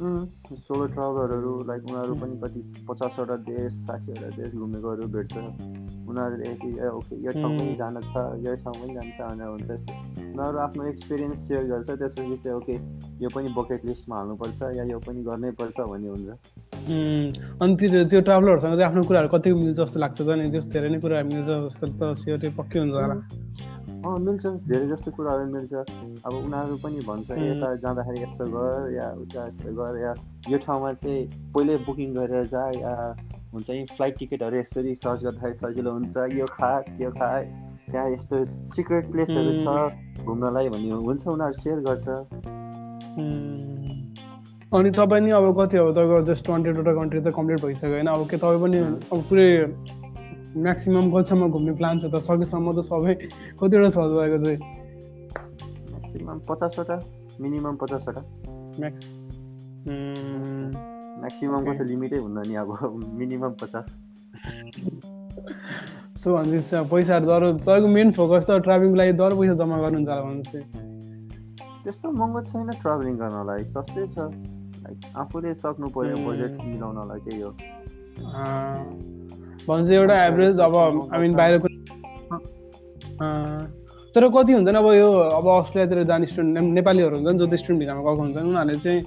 सोलो 0.03 0.87
ट्राभलरहरू 0.93 1.53
लाइक 1.69 1.83
उनीहरू 1.88 2.15
पनि 2.21 2.35
कति 2.43 2.61
पचासवटा 2.88 3.37
देश 3.49 3.73
साठीवटा 3.87 4.29
देश 4.37 4.51
घुमेकोहरू 4.55 5.07
भेट्छ। 5.15 5.35
उनीहरूले 6.11 6.47
ओके 6.91 7.15
यो 7.25 7.33
ठाउँ 7.33 7.53
पनि. 7.59 7.75
जान 7.81 7.97
छ 8.12 8.15
यो 8.45 8.55
ठाउँ 8.62 8.75
पनि 8.81 8.93
जान्छ 8.95 9.19
भनेर 9.21 9.49
हुन्छ 9.49 9.71
यस्तो 9.71 9.93
उनीहरू 10.33 10.59
आफ्नो 10.67 10.83
एक्सपिरियन्स 10.93 11.38
सेयर 11.49 11.65
गर्छ 11.73 11.88
त्यसपछि 11.91 12.37
चाहिँ 12.45 12.57
ओके 12.57 12.75
यो 13.23 13.29
पनि 13.35 13.49
बकेट 13.59 13.81
लिस्टमा 13.88 14.17
हाल्नुपर्छ 14.17 14.61
या 14.79 14.85
यो 14.91 14.99
पनि 15.07 15.21
गर्नै 15.29 15.51
पर्छ 15.61 15.79
भन्ने 15.93 16.09
हुन्छ। 16.15 16.29
अनि 17.62 17.73
त्यो 17.81 18.05
त्यो 18.11 18.21
ट्राभलरहरूसँग 18.29 18.75
चाहिँ 18.77 18.88
आफ्नो 18.91 19.03
कुराहरू 19.09 19.29
कतिको 19.35 19.57
मिल्छ 19.61 19.79
जस्तो 19.81 19.99
लाग्छ 20.05 20.19
त 20.21 20.31
नि? 20.41 20.51
त्यस 20.51 20.67
धेरै 20.73 20.88
नै 20.93 20.99
कुराहरू 21.05 21.29
मिल्छ 21.31 21.49
जस्तो 21.49 21.87
त 22.01 22.01
स्योर 22.21 22.51
पक्कै 22.59 22.79
हुन्छ 22.83 22.95
होला। 22.97 23.17
अँ 24.03 24.19
मिल्छ 24.19 24.45
धेरै 24.67 24.87
जस्तो 24.88 25.11
कुराहरू 25.17 25.45
मिल्छ। 25.53 25.73
अब 26.27 26.33
उनीहरू 26.35 26.77
पनि 26.83 27.01
भन्छ. 27.07 27.31
यता 27.31 27.69
जाँदाखेरि 27.83 28.23
यस्तो 28.23 28.45
गर 28.51 28.91
या 28.95 29.07
उता 29.23 29.47
यस्तो 29.49 29.71
गर 29.79 29.95
या 30.03 30.12
यो 30.51 30.59
ठाउँमा 30.59 30.93
चाहिँ 31.03 31.21
पहिल्यै 31.55 31.77
बुकिङ 31.87 32.09
गरेर 32.15 32.47
जा 32.51 32.65
या 32.79 32.93
हुन्छ 33.53 33.69
नि 33.71 33.85
फ्लाइट 33.95 34.15
टिकटहरू 34.19 34.57
यसरी 34.59 34.95
सर्च 35.05 35.21
गर्दाखेरि 35.23 35.55
सजिलो 35.62 35.91
हुन्छ 35.93 36.17
यो 36.35 36.47
खा 36.51 36.73
त्यो 36.99 37.11
खा। 37.15 37.31
त्यहाँ 37.91 38.11
यस्तो 38.11 38.45
सिक्रेट 38.75 39.05
प्लेसहरू 39.12 39.53
छ 39.62 40.27
घुम्नलाई 40.27 40.69
भन्ने 40.75 40.99
हुन्छ 41.07 41.23
उनीहरू 41.27 41.55
सेयर 41.62 41.79
गर्छ। 41.87 42.07
अनि 44.73 44.91
तपाईँ 44.99 45.23
नि 45.23 45.31
अब 45.38 45.47
कति 45.59 45.77
अब 45.79 45.88
तपाईँको 45.95 46.21
जस्ट 46.27 46.45
ट्वेन्टीवटा 46.47 46.93
कन्ट्री 46.99 47.21
त 47.21 47.35
कम्प्लिट 47.38 47.61
भइसक्यो 47.65 47.93
होइन। 47.93 48.09
अब 48.09 48.23
के 48.31 48.37
तपाईँ 48.37 48.61
पनि 48.62 48.79
अब 49.12 49.19
पुरै 49.31 49.49
म्याक्सिमम् 50.57 51.12
कतिसम्म 51.12 51.49
घुम्ने 51.49 51.73
प्लान 51.81 51.99
छ 51.99 52.05
त 52.12 52.17
सकेसम्म 52.21 52.73
त 52.77 52.81
सबै 52.85 53.15
कतिवटा 53.61 53.88
छ 53.88 53.97
तपाईँको 53.97 54.38
चाहिँ? 54.45 54.59
म्याक्सिमम् 55.93 56.41
पचासवटा 56.49 56.97
मिनिमम 57.41 57.77
पचासवटा। 57.77 58.23
म्याक्स 58.81 59.03
म्याक्सिममको 61.21 61.73
त. 61.73 61.81
लिमिटै 61.88 62.19
हुन्न 62.19 62.38
नि 62.49 62.55
अब 62.55 62.69
मिनिमम 63.19 63.53
पचास। 63.62 63.87
सो 66.21 66.29
भनेपछि 66.37 66.77
पैसाहरू 66.93 67.27
दर 67.27 67.43
तपाईँको 67.59 67.88
मेन 67.88 68.12
फोकस 68.12 68.45
त 68.47 68.51
ट्राभलिङको 68.62 68.97
लागि 68.97 69.12
दर 69.12 69.33
पैसा 69.35 69.55
जम्मा 69.55 69.77
गर्नुहुन्छ 69.83 70.09
होला 70.09 70.23
भनेपछि। 70.23 70.61
त्यस्तो 71.85 72.11
महँगो 72.11 72.41
छैन 72.53 72.71
ट्राभलिङ 72.83 73.15
गर्नलाई 73.19 73.65
सस्तै 73.73 74.07
छ। 74.15 74.19
लाइक 74.83 74.99
आफूले 75.17 75.55
सक्नु 75.55 75.88
पर्यो 75.88 76.17
Hmm. 76.17 76.27
बजेट 76.29 76.53
मिलाउनलाई 76.67 77.21
त्यही 77.25 77.41
हो। 77.41 77.51
अँ, 79.62 79.68
भनेपछि 79.68 79.94
एउटा 79.94 80.25
एभरेज 80.27 80.61
अब 80.61 80.75
आई 81.14 81.20
मिन 81.20 81.35
बाहिरको 81.37 81.68
तर 84.14 84.29
कति 84.29 84.53
हुन्छ 84.53 84.68
नि 84.68 84.79
अब 84.79 84.87
यो 84.92 85.09
अब 85.38 85.46
अस्ट्रेलियातिर 85.48 86.05
जाने 86.05 86.27
स्टुडेन्ट 86.27 86.72
नेपालीहरू 86.75 87.16
हुन्छ 87.16 87.33
नि 87.33 87.38
जो 87.38 87.57
स्टुडेन्ट 87.57 87.81
भिजामा 87.81 88.01
गएको 88.03 88.22
हुन्छ 88.22 88.37
नि 88.37 88.48
उनीहरूले 88.48 88.77
चाहिँ 88.79 89.01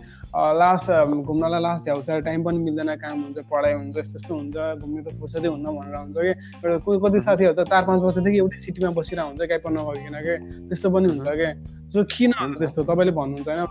लास्ट 0.60 0.88
घुम्नलाई 1.30 1.62
लास्ट 1.62 1.86
भ्याउँछ 1.86 2.10
टाइम 2.26 2.44
पनि 2.44 2.58
मिल्दैन 2.66 2.90
काम 3.04 3.22
हुन्छ 3.24 3.38
पढाइ 3.52 3.74
हुन्छ 3.74 3.98
यस्तो 3.98 4.16
यस्तो 4.18 4.34
हुन्छ 4.36 4.56
घुम्ने 4.82 5.02
त 5.06 5.08
फुर्सदै 5.20 5.48
हुन्न 5.48 5.66
भनेर 5.78 5.96
हुन्छ 5.96 6.18
कि। 6.18 6.32
एउटा 6.66 6.78
कोही 6.86 6.98
कति 7.06 7.20
साथीहरू 7.28 7.54
त 7.54 7.68
चार 7.70 7.84
पाँच 7.86 8.00
वर्षदेखि 8.02 8.38
एउटै 8.38 8.58
सिटीमा 8.66 8.90
बसिरहेको 8.98 9.30
हुन्छ 9.30 9.42
कहीँ 9.46 9.62
पनि 9.62 9.78
नगइकन 9.78 10.16
के 10.26 10.34
त्यस्तो 10.68 10.88
पनि 10.90 11.08
हुन्छ 11.14 11.28
क्या 11.40 11.52
सो 11.94 12.04
किन 12.16 12.32
त्यस्तो? 12.60 12.80
तपाईँले 12.90 13.14
भन्नुहुन्छ 13.20 13.48
होइन। 13.48 13.64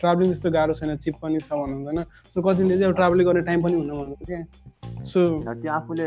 ट्राभलिङ 0.00 0.28
त्यस्तो 0.30 0.50
गाह्रो 0.56 0.72
छैन 0.80 0.96
चिप 1.04 1.14
पनि 1.22 1.38
छ 1.38 1.52
भन्नुहुन्छ 1.52 1.86
होइन 1.88 2.04
सो 2.32 2.42
कतिले 2.42 2.78
चाहिँ 2.78 2.94
ट्राभलिङ 3.00 3.24
गर्ने 3.26 3.42
टाइम 3.48 3.62
पनि 3.62 3.74
हुन्न 3.80 3.92
भन्नुहुन्छ 4.00 4.22
क्या। 4.26 4.42
सो 5.04 5.20
त्यो 5.62 5.72
आफूले 5.72 6.06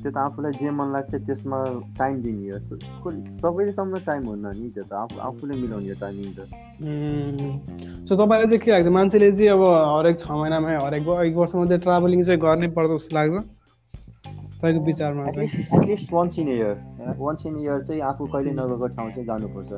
त्यो 0.00 0.10
त 0.10 0.16
आफूलाई 0.16 0.52
जे 0.60 0.70
मन 0.70 0.88
लाग्छ 0.92 1.14
त्यसमा 1.28 1.58
टाइम 1.98 2.14
दिने 2.22 2.50
हो। 2.50 2.58
सबैसम्म 3.40 3.94
टाइम 4.06 4.22
हुन्न 4.28 4.52
नि 4.56 4.68
त्यो 4.74 4.84
त। 4.84 4.92
आफू 5.02 5.18
आफूले 5.28 5.54
मिलाउने 5.60 5.94
टाइमिङ 6.02 6.28
त। 6.36 6.40
सो 8.08 8.12
तपाईँलाई 8.16 8.46
चाहिँ 8.46 8.60
के 8.64 8.70
लाग्छ? 8.70 8.88
मान्छेले 8.96 9.32
चाहिँ 9.32 9.50
अब 9.52 9.62
हरेक 9.96 10.18
छ 10.20 10.30
महिनामा 10.30 10.68
हरेक 10.86 11.08
एक 11.28 11.34
वर्षमा 11.36 11.64
चाहिँ 11.66 11.82
ट्राभलिङ 11.84 12.22
चाहिँ 12.22 12.40
गर्नै 12.40 12.68
पर्छ 12.76 12.90
जस्तो 12.92 13.16
लाग्छ? 13.16 13.44
तपाईँको 14.60 14.80
विचारमा 14.86 15.26
चाहिँ। 15.34 15.48
At least 15.76 16.12
once 16.12 16.38
in 16.38 16.48
year 16.48 16.74
once 17.18 17.46
in 17.46 17.56
year 17.60 17.84
चाहिँ 17.84 18.00
आफू 18.08 18.26
कहिले 18.32 18.52
नगएको 18.56 18.86
ठाउँ 18.96 19.10
चाहिँ 19.10 19.26
जानुपर्छ। 19.26 19.72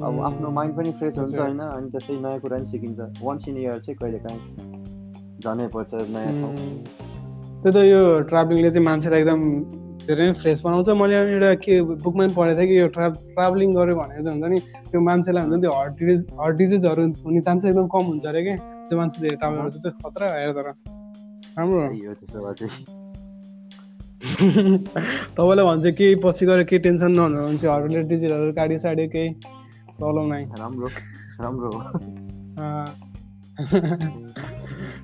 अब 0.00 0.20
आफ्नो 0.24 0.50
माइन्ड 0.50 0.76
पनि 0.76 0.90
फ्रेस 0.90 1.18
हुन्छ 1.18 1.34
होइन 1.34 1.58
अनि 1.58 1.90
त्यस्तै 1.90 2.14
नयाँ 2.16 2.40
कुरा 2.40 2.56
पनि 2.56 2.66
सिकिन्छ। 2.66 3.22
वान्स 3.22 3.48
इन 3.48 3.56
इयर 3.56 3.78
चाहिँ 3.78 3.96
कहिले 3.96 4.18
काहीँ 4.18 4.40
जानै 5.44 5.66
पर्छ 5.68 5.90
नयाँ 5.94 6.32
ठाउँ। 6.40 6.56
त्यही 7.62 7.72
त 7.72 7.76
यो 7.76 8.20
ट्राभलिङले 8.30 8.70
चाहिँ 8.70 8.84
मान्छेलाई 8.86 9.20
एकदम 9.20 9.40
धेरै 10.06 10.26
नै 10.26 10.32
फ्रेस 10.32 10.62
बनाउँछ। 10.64 10.88
मैले 11.00 11.16
एउटा 11.16 11.54
के 11.64 11.80
बुकमा 11.82 12.26
पनि 12.26 12.34
पढेको 12.34 12.58
थिएँ 12.58 12.68
कि 12.68 12.78
यो 12.80 12.86
ट्रा 12.88 13.08
ट्राभलिङ 13.36 13.68
गऱ्यो 13.74 13.94
भने 13.96 14.22
चाहिँ 14.22 14.40
हुन्छ 14.40 14.50
नि 14.52 14.58
त्यो 14.90 15.00
मान्छेलाई 15.00 15.42
हुन्छ 15.44 15.54
नि 15.54 15.60
त्यो 15.60 15.72
हार्ट 15.72 15.92
डिजिज 16.00 16.26
हार्ट 16.40 16.56
डिजिजहरू 16.56 17.02
हुने 17.26 17.40
चान्सेस 17.40 17.70
एकदम 17.70 17.86
कम 17.94 18.04
हुन्छ 18.06 18.26
अरे 18.26 18.42
कि? 18.42 18.56
त्यो 18.88 18.98
मान्छे 18.98 19.22
धेरै 19.22 19.36
ट्राभल 19.36 19.56
गर्छ 19.62 19.76
त्यो 19.76 19.92
खतरा 20.02 20.26
हेर 20.34 20.50
तर। 20.52 20.66
राम्रो 21.58 21.80
तपाईँलाई 25.36 25.64
भन्छ 25.66 25.86
केही 25.98 26.14
पछि 26.24 26.46
गएर 26.46 26.62
केही 26.62 26.82
टेन्सन 26.82 27.10
नहुनु 27.12 27.42
भने 27.42 27.68
हार्ट 27.68 27.84
रिलेटेड 27.86 28.08
डिजिजहरू 28.08 28.52
काट्यो 28.52 28.78
साड्यो 28.78 29.08
केही 29.08 29.28
नै। 30.32 30.42
राम्रो 30.58 30.88
राम्रो 31.40 31.70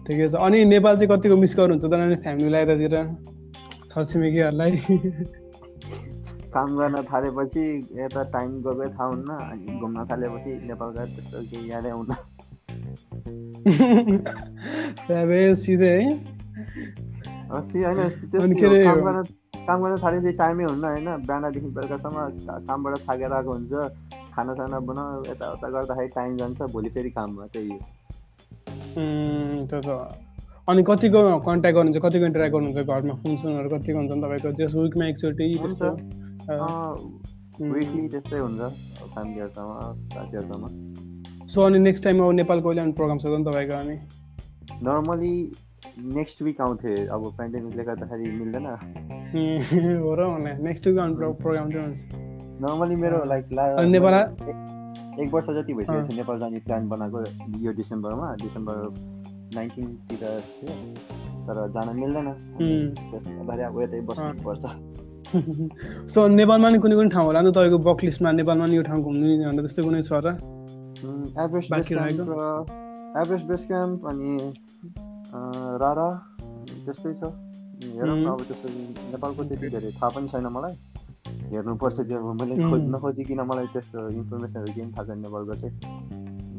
ठिकै 0.07 0.29
छ। 0.29 0.35
अनि 0.35 0.59
नेपाल 0.65 0.95
चाहिँ 0.97 1.11
कतिको 1.13 1.37
मिस 1.37 1.53
गर्नुहुन्छ 1.57 1.85
त 1.85 1.95
फ्यामिलीलाई 2.23 2.63
यतातिर 2.63 2.95
छरछिमेकीहरूलाई? 3.89 4.73
काम 6.55 6.69
गर्न 6.77 6.97
थालेपछि 7.03 7.65
यता 8.01 8.23
टाइम 8.23 8.51
गएको 8.63 8.89
थाहा 8.89 9.07
हुन्न 9.07 9.31
अनि 9.31 9.79
घुम्न 9.81 9.99
थालेपछि 10.11 10.51
नेपाल 10.67 10.89
गएर 10.91 11.07
त्यस्तो 11.07 11.39
केही 11.51 11.71
यादै 11.71 11.91
आउँदा 11.91 12.17
सिधै 15.55 15.93
है। 15.97 16.05
होइन 17.51 18.85
काम 18.85 19.01
गर्न 19.01 19.23
काम 19.67 19.79
गर्न 19.83 19.97
थालेपछि 20.03 20.33
टाइमै 20.33 20.65
हुन्न 20.65 20.85
होइन? 20.85 21.09
बिहानदेखि 21.27 21.69
बेलुकासम्म 21.69 22.17
कामबाट 22.67 22.95
थाकेर 22.99 23.33
आएको 23.33 23.51
हुन्छ। 23.53 23.73
खानासाना 24.39 24.79
बनाऊ 24.89 25.23
यताउता 25.31 25.69
गर्दाखेरि 25.69 26.09
टाइम 26.17 26.37
जान्छ 26.37 26.73
भोलि 26.73 26.91
फेरि 26.97 27.11
काममा 27.11 27.47
त्यही 27.53 27.71
हो। 27.71 27.79
त्यो 29.67 29.81
त 29.81 30.27
अनि 30.69 30.83
कतिको 30.83 31.21
कन्ट्याक्ट 31.47 31.77
गर्नुहुन्छ 31.77 32.05
कतिको 32.05 32.27
इन्टरेक्ट 32.27 32.55
गर्नुहुन्छ 32.55 32.87
घरमा? 32.87 33.15
फोनसोनहरू 33.25 33.69
कतिको 33.69 33.99
हुन्छ 33.99 34.13
तपाईँको? 34.25 34.53
त्यस 34.53 34.75
विकमा 34.75 35.07
एकचोटि 35.07 35.47
त्यस्तो? 35.63 35.91
विकली 37.61 38.09
त्यस्तै 38.09 38.39
हुन्छ 38.39 38.61
फ्यामिलीहरूसँग 39.15 40.11
साथीहरूसँग। 40.13 41.49
सो 41.49 41.63
अनि 41.63 41.79
नेक्स्ट 41.79 42.05
टाइम 42.05 42.23
अब 42.23 42.33
नेपाल 42.33 42.61
कहिले 42.61 42.81
अनि 42.81 42.93
प्रोग्राम 42.93 43.19
छ 43.19 43.27
नि 43.27 43.45
तपाईँको 43.45 43.75
अनि? 43.75 43.97
नर्मली 44.83 45.35
नेक्स्ट 46.15 46.43
विक 46.43 46.61
आउँथे। 46.61 46.95
अब 47.07 47.29
पेन्डेमिकले 47.39 47.85
गर्दाखेरि 47.85 48.31
मिल्दैन। 48.31 48.67
हो 50.05 50.15
र 50.15 50.33
भने 50.35 50.59
नेक्स्ट 50.63 50.87
विक 50.87 50.99
आउनु 50.99 51.33
प्रोग्राम 51.33 51.71
चाहिँ 51.71 51.87
हुन्छ। 51.87 52.28
नर्मली 52.63 52.97
मेरो 52.97 53.19
लाइक 53.25 53.45
नेपाल 53.89 54.15
एक 55.23 55.35
वर्ष 55.35 55.47
जति 55.51 55.75
भइसकेको 55.75 56.03
थियो 56.09 56.17
नेपाल 56.17 56.39
जाने 56.39 56.59
प्लान 56.67 56.89
बनाएको 56.89 57.19
यो 57.65 57.73
डिसेम्बरमा 57.73 58.35
डिसेम्बर 58.43 58.77
नाइन्टिनतिर 59.55 60.23
थियो। 60.49 60.75
तर 61.49 61.57
जान 61.75 61.89
मिल्दैन। 61.97 62.29
अब 63.69 63.81
यतै 63.83 64.01
बस्नुपर्छ। 64.11 64.65
सो 66.11 66.27
नेपालमा 66.41 66.69
नि 66.71 66.79
कुनै 66.79 66.97
कुनै 66.97 67.09
ठाउँ 67.09 67.27
होला 67.27 67.41
नि 67.43 67.51
तपाईँको 67.51 67.79
बक 67.89 68.05
लिस्टमा 68.05 68.33
नेपालमा 68.33 68.67
नि 68.67 68.77
यो 68.77 68.83
ठाउँ 68.83 69.03
घुम्नु 69.03 69.27
भनेर 69.27 69.61
त्यस्तै 69.61 69.83
कुनै 69.83 70.03
छ 70.03 70.13
र? 70.25 70.27
एभरेस्ट 71.45 71.69
एभरेस्ट 73.21 73.47
बेस 73.47 73.63
क्याम्प 73.67 74.07
अनि 74.07 74.31
रारा 75.83 76.09
त्यस्तै 76.85 77.13
छ। 77.15 77.23
हेरौँ 77.99 78.19
अब 78.33 78.41
त्यस्तो 78.49 78.69
नेपालको 79.13 79.45
त्यति 79.45 79.69
धेरै 79.69 79.91
थाहा 79.99 80.09
पनि 80.17 80.29
छैन 80.29 80.47
मलाई। 80.57 80.75
हेर्नुपर्छ 81.25 81.97
त्यो 82.03 82.33
मैले 82.35 82.55
खोज्न 82.63 82.99
खोजिकन 82.99 83.41
मलाई 83.49 83.67
त्यस्तो 83.73 84.09
इन्फर्मेसनहरू 84.11 84.73
केही 84.73 84.91
थाहा 84.91 85.05
छैन 85.07 85.19
नेपालको 85.19 85.55
चाहिँ 85.55 85.75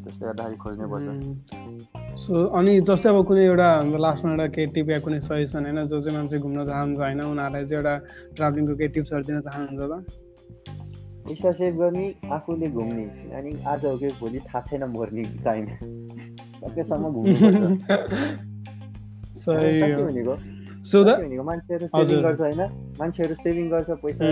त्यसले 0.04 0.26
गर्दाखेरि 0.28 0.58
खोज्नै 0.58 0.88
पर्छ 0.91 2.17
सो 2.17 2.34
अनि 2.54 2.74
जस्तै 2.84 3.10
अब 3.10 3.17
कुनै 3.26 3.43
एउटा 3.45 3.69
लास्टमा 4.00 4.32
एउटा 4.32 4.48
केही 4.56 4.72
टिप 4.76 4.89
या 4.89 5.00
कुनै 5.02 5.19
सजेसन 5.22 5.65
होइन 5.65 5.86
जो 5.86 6.00
चाहिँ 6.00 6.17
मान्छे 6.17 6.38
घुम्न 6.39 6.65
चाहन्छ 6.65 7.00
होइन 7.00 7.22
उनीहरूलाई 7.24 7.65
चाहिँ 7.65 7.80
एउटा 7.80 7.95
ट्राभलिङको 8.36 8.76
केही 8.76 8.93
टिप्सहरू 8.95 9.24
दिन 9.30 9.41
चाहनुहुन्छ 9.41 9.82
त 9.84 10.28
पैसा 11.26 11.52
सेभ 11.54 11.76
गर्ने 11.78 12.06
आफूले 12.32 12.67
घुम्ने 12.72 13.04
अनि 13.38 13.52
आज 13.67 13.86
हो 13.86 13.98
कि 13.98 14.08
भोलि 14.19 14.39
थाहा 14.45 14.62
छैन 14.69 14.84
मर्ने 14.93 15.24
टाइम 15.43 15.65
सकेसम्म 16.60 17.12
घुम्नु 17.12 17.52
सही 19.36 19.93
भनेको 19.95 20.59
भनेको 20.79 21.43
मान्छेहरू 21.43 21.87
सेभिङ 21.87 22.21
गर्छ 22.23 22.39
होइन? 22.41 22.61
मान्छेहरू 22.99 23.35
सेभिङ 23.43 23.65
गर्छ 23.69 23.89
पैसा 24.03 24.23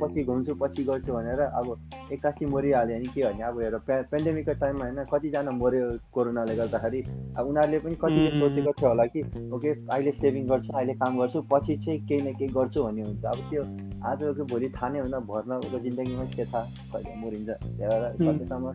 पछि 0.00 0.20
घुम्छु 0.24 0.54
पछि 0.62 0.82
गर्छु 0.84 1.12
भनेर 1.12 1.40
अब 1.40 1.66
एक्कासी 2.12 2.46
मरिहाल्यो 2.46 2.96
भने 2.98 3.08
के 3.14 3.22
भने? 3.24 3.42
अब 3.48 3.60
हेर 3.62 3.76
पेन्डेमिकको 3.88 4.54
टाइममा 4.60 4.84
होइन 4.84 5.00
कतिजना 5.12 5.50
मऱ्यो 5.50 5.86
कोरोनाले 6.14 6.54
गर्दाखेरि? 6.56 7.00
अब 7.38 7.44
उनीहरूले 7.48 7.78
पनि 7.84 7.96
कतिले 8.04 8.30
सोचेको 8.38 8.72
थियो 8.78 8.88
होला 8.88 9.04
कि 9.12 9.20
ओके 9.56 9.70
अहिले 9.88 10.12
सेभिङ 10.20 10.44
गर्छु 10.48 10.70
अहिले 10.76 10.94
काम 11.02 11.12
गर्छु 11.18 11.38
पछि 11.52 11.74
चाहिँ 11.84 12.00
केही 12.06 12.20
न 12.20 12.34
केही 12.38 12.52
गर्छु 12.52 12.78
भन्ने 12.84 13.02
हुन्छ। 13.08 13.24
अब 13.24 13.38
त्यो 13.50 13.62
आजको 14.04 14.44
भोलि 14.52 14.68
थाहा 14.76 14.88
नै 14.92 14.98
हुँदा 15.00 15.18
भर्नको 15.30 15.78
जिन्दगीमा 15.84 16.24
के 16.36 16.44
थाहा 16.44 16.64
कहिले 16.92 17.14
मरिन्छ? 17.24 17.50
त्यही 17.50 17.88
भएर 17.88 18.04
सकेसम्म 18.20 18.66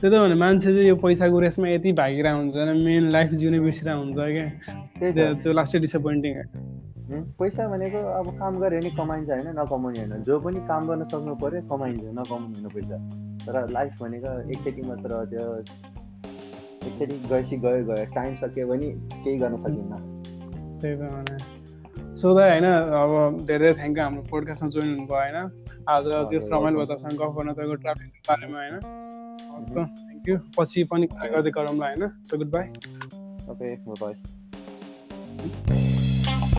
त्यही 0.00 0.10
त 0.14 0.18
भने 0.22 0.34
मान्छे 0.38 0.70
चाहिँ 0.74 0.88
यो 0.88 0.96
पैसाको 1.02 1.38
रेसमा 1.40 1.68
यति 1.68 1.92
भागिरहेको 2.00 2.38
हुन्छ 2.38 2.56
मेन 2.86 3.04
लाइफ 3.10 3.30
जिउने 3.40 3.58
बिर्सिरहेको 3.60 4.00
हुन्छ 4.02 4.18
क्या। 4.34 5.32
त्यो 5.42 5.52
लास्टै 5.52 5.78
डिसपोइन्टिङ 5.84 6.34
पैसा 7.40 7.66
भनेको 7.68 7.98
अब 8.18 8.26
काम 8.38 8.54
गऱ्यो 8.62 8.78
भने 8.78 8.90
कमाइन्छ 8.96 9.30
होइन 9.30 9.48
नकमाउने 9.58 9.98
होइन। 9.98 10.22
जो 10.22 10.38
पनि 10.44 10.60
काम 10.70 10.82
गर्न 10.88 11.04
सक्नु 11.10 11.34
पऱ्यो 11.42 11.60
कमाइन्छ 11.72 12.02
नकमाउने 12.18 12.46
होइन 12.54 12.68
पैसा। 12.76 12.96
तर 13.44 13.54
लाइफ 13.74 14.02
भनेको 14.02 14.30
एकचोटि 14.52 14.82
मात्र 14.88 15.10
त्यो 15.32 15.44
एकचोटि 16.86 17.14
गएपछि 17.30 17.56
गयो 17.64 17.82
गयो। 17.90 18.04
टाइम 18.14 18.36
सक्यो 18.42 18.66
भने 18.70 18.88
केही 19.24 19.36
गर्न 19.42 19.56
सकिन्न। 19.64 19.92
त्यही 20.80 20.94
त 20.94 21.02
भने। 21.10 21.36
सोधा 22.20 22.44
होइन 22.50 22.66
अब 23.02 23.10
धेरै 23.48 23.72
थ्याङ्क 23.80 23.98
यू 23.98 24.04
हाम्रो 24.04 24.22
पोडकास्टमा 24.30 24.68
जोइन 24.68 24.88
हुनुभयो 24.94 25.18
होइन। 25.18 25.38
आज 25.90 26.04
त्यो 26.30 26.40
रमाइलो 26.54 26.78
बतासँग 26.84 27.14
गफ 27.20 27.32
गर्न 27.36 27.48
तपाईँको 27.52 27.76
ट्राफिकको 27.84 28.20
बारेमा 28.28 28.58
होइन। 28.62 28.76
हस् 29.50 29.70
थ्याङ्क 29.74 30.28
यू 30.28 30.36
पछि 30.58 30.84
पनि 30.92 31.06
कुरा 31.06 31.28
गर्दै 31.34 31.50
गरौँला 31.58 31.86
होइन? 31.86 32.08
So 32.30 32.38
good 32.38 32.50
bye 32.50 32.66
okay 33.50 33.74
bye 34.00 35.77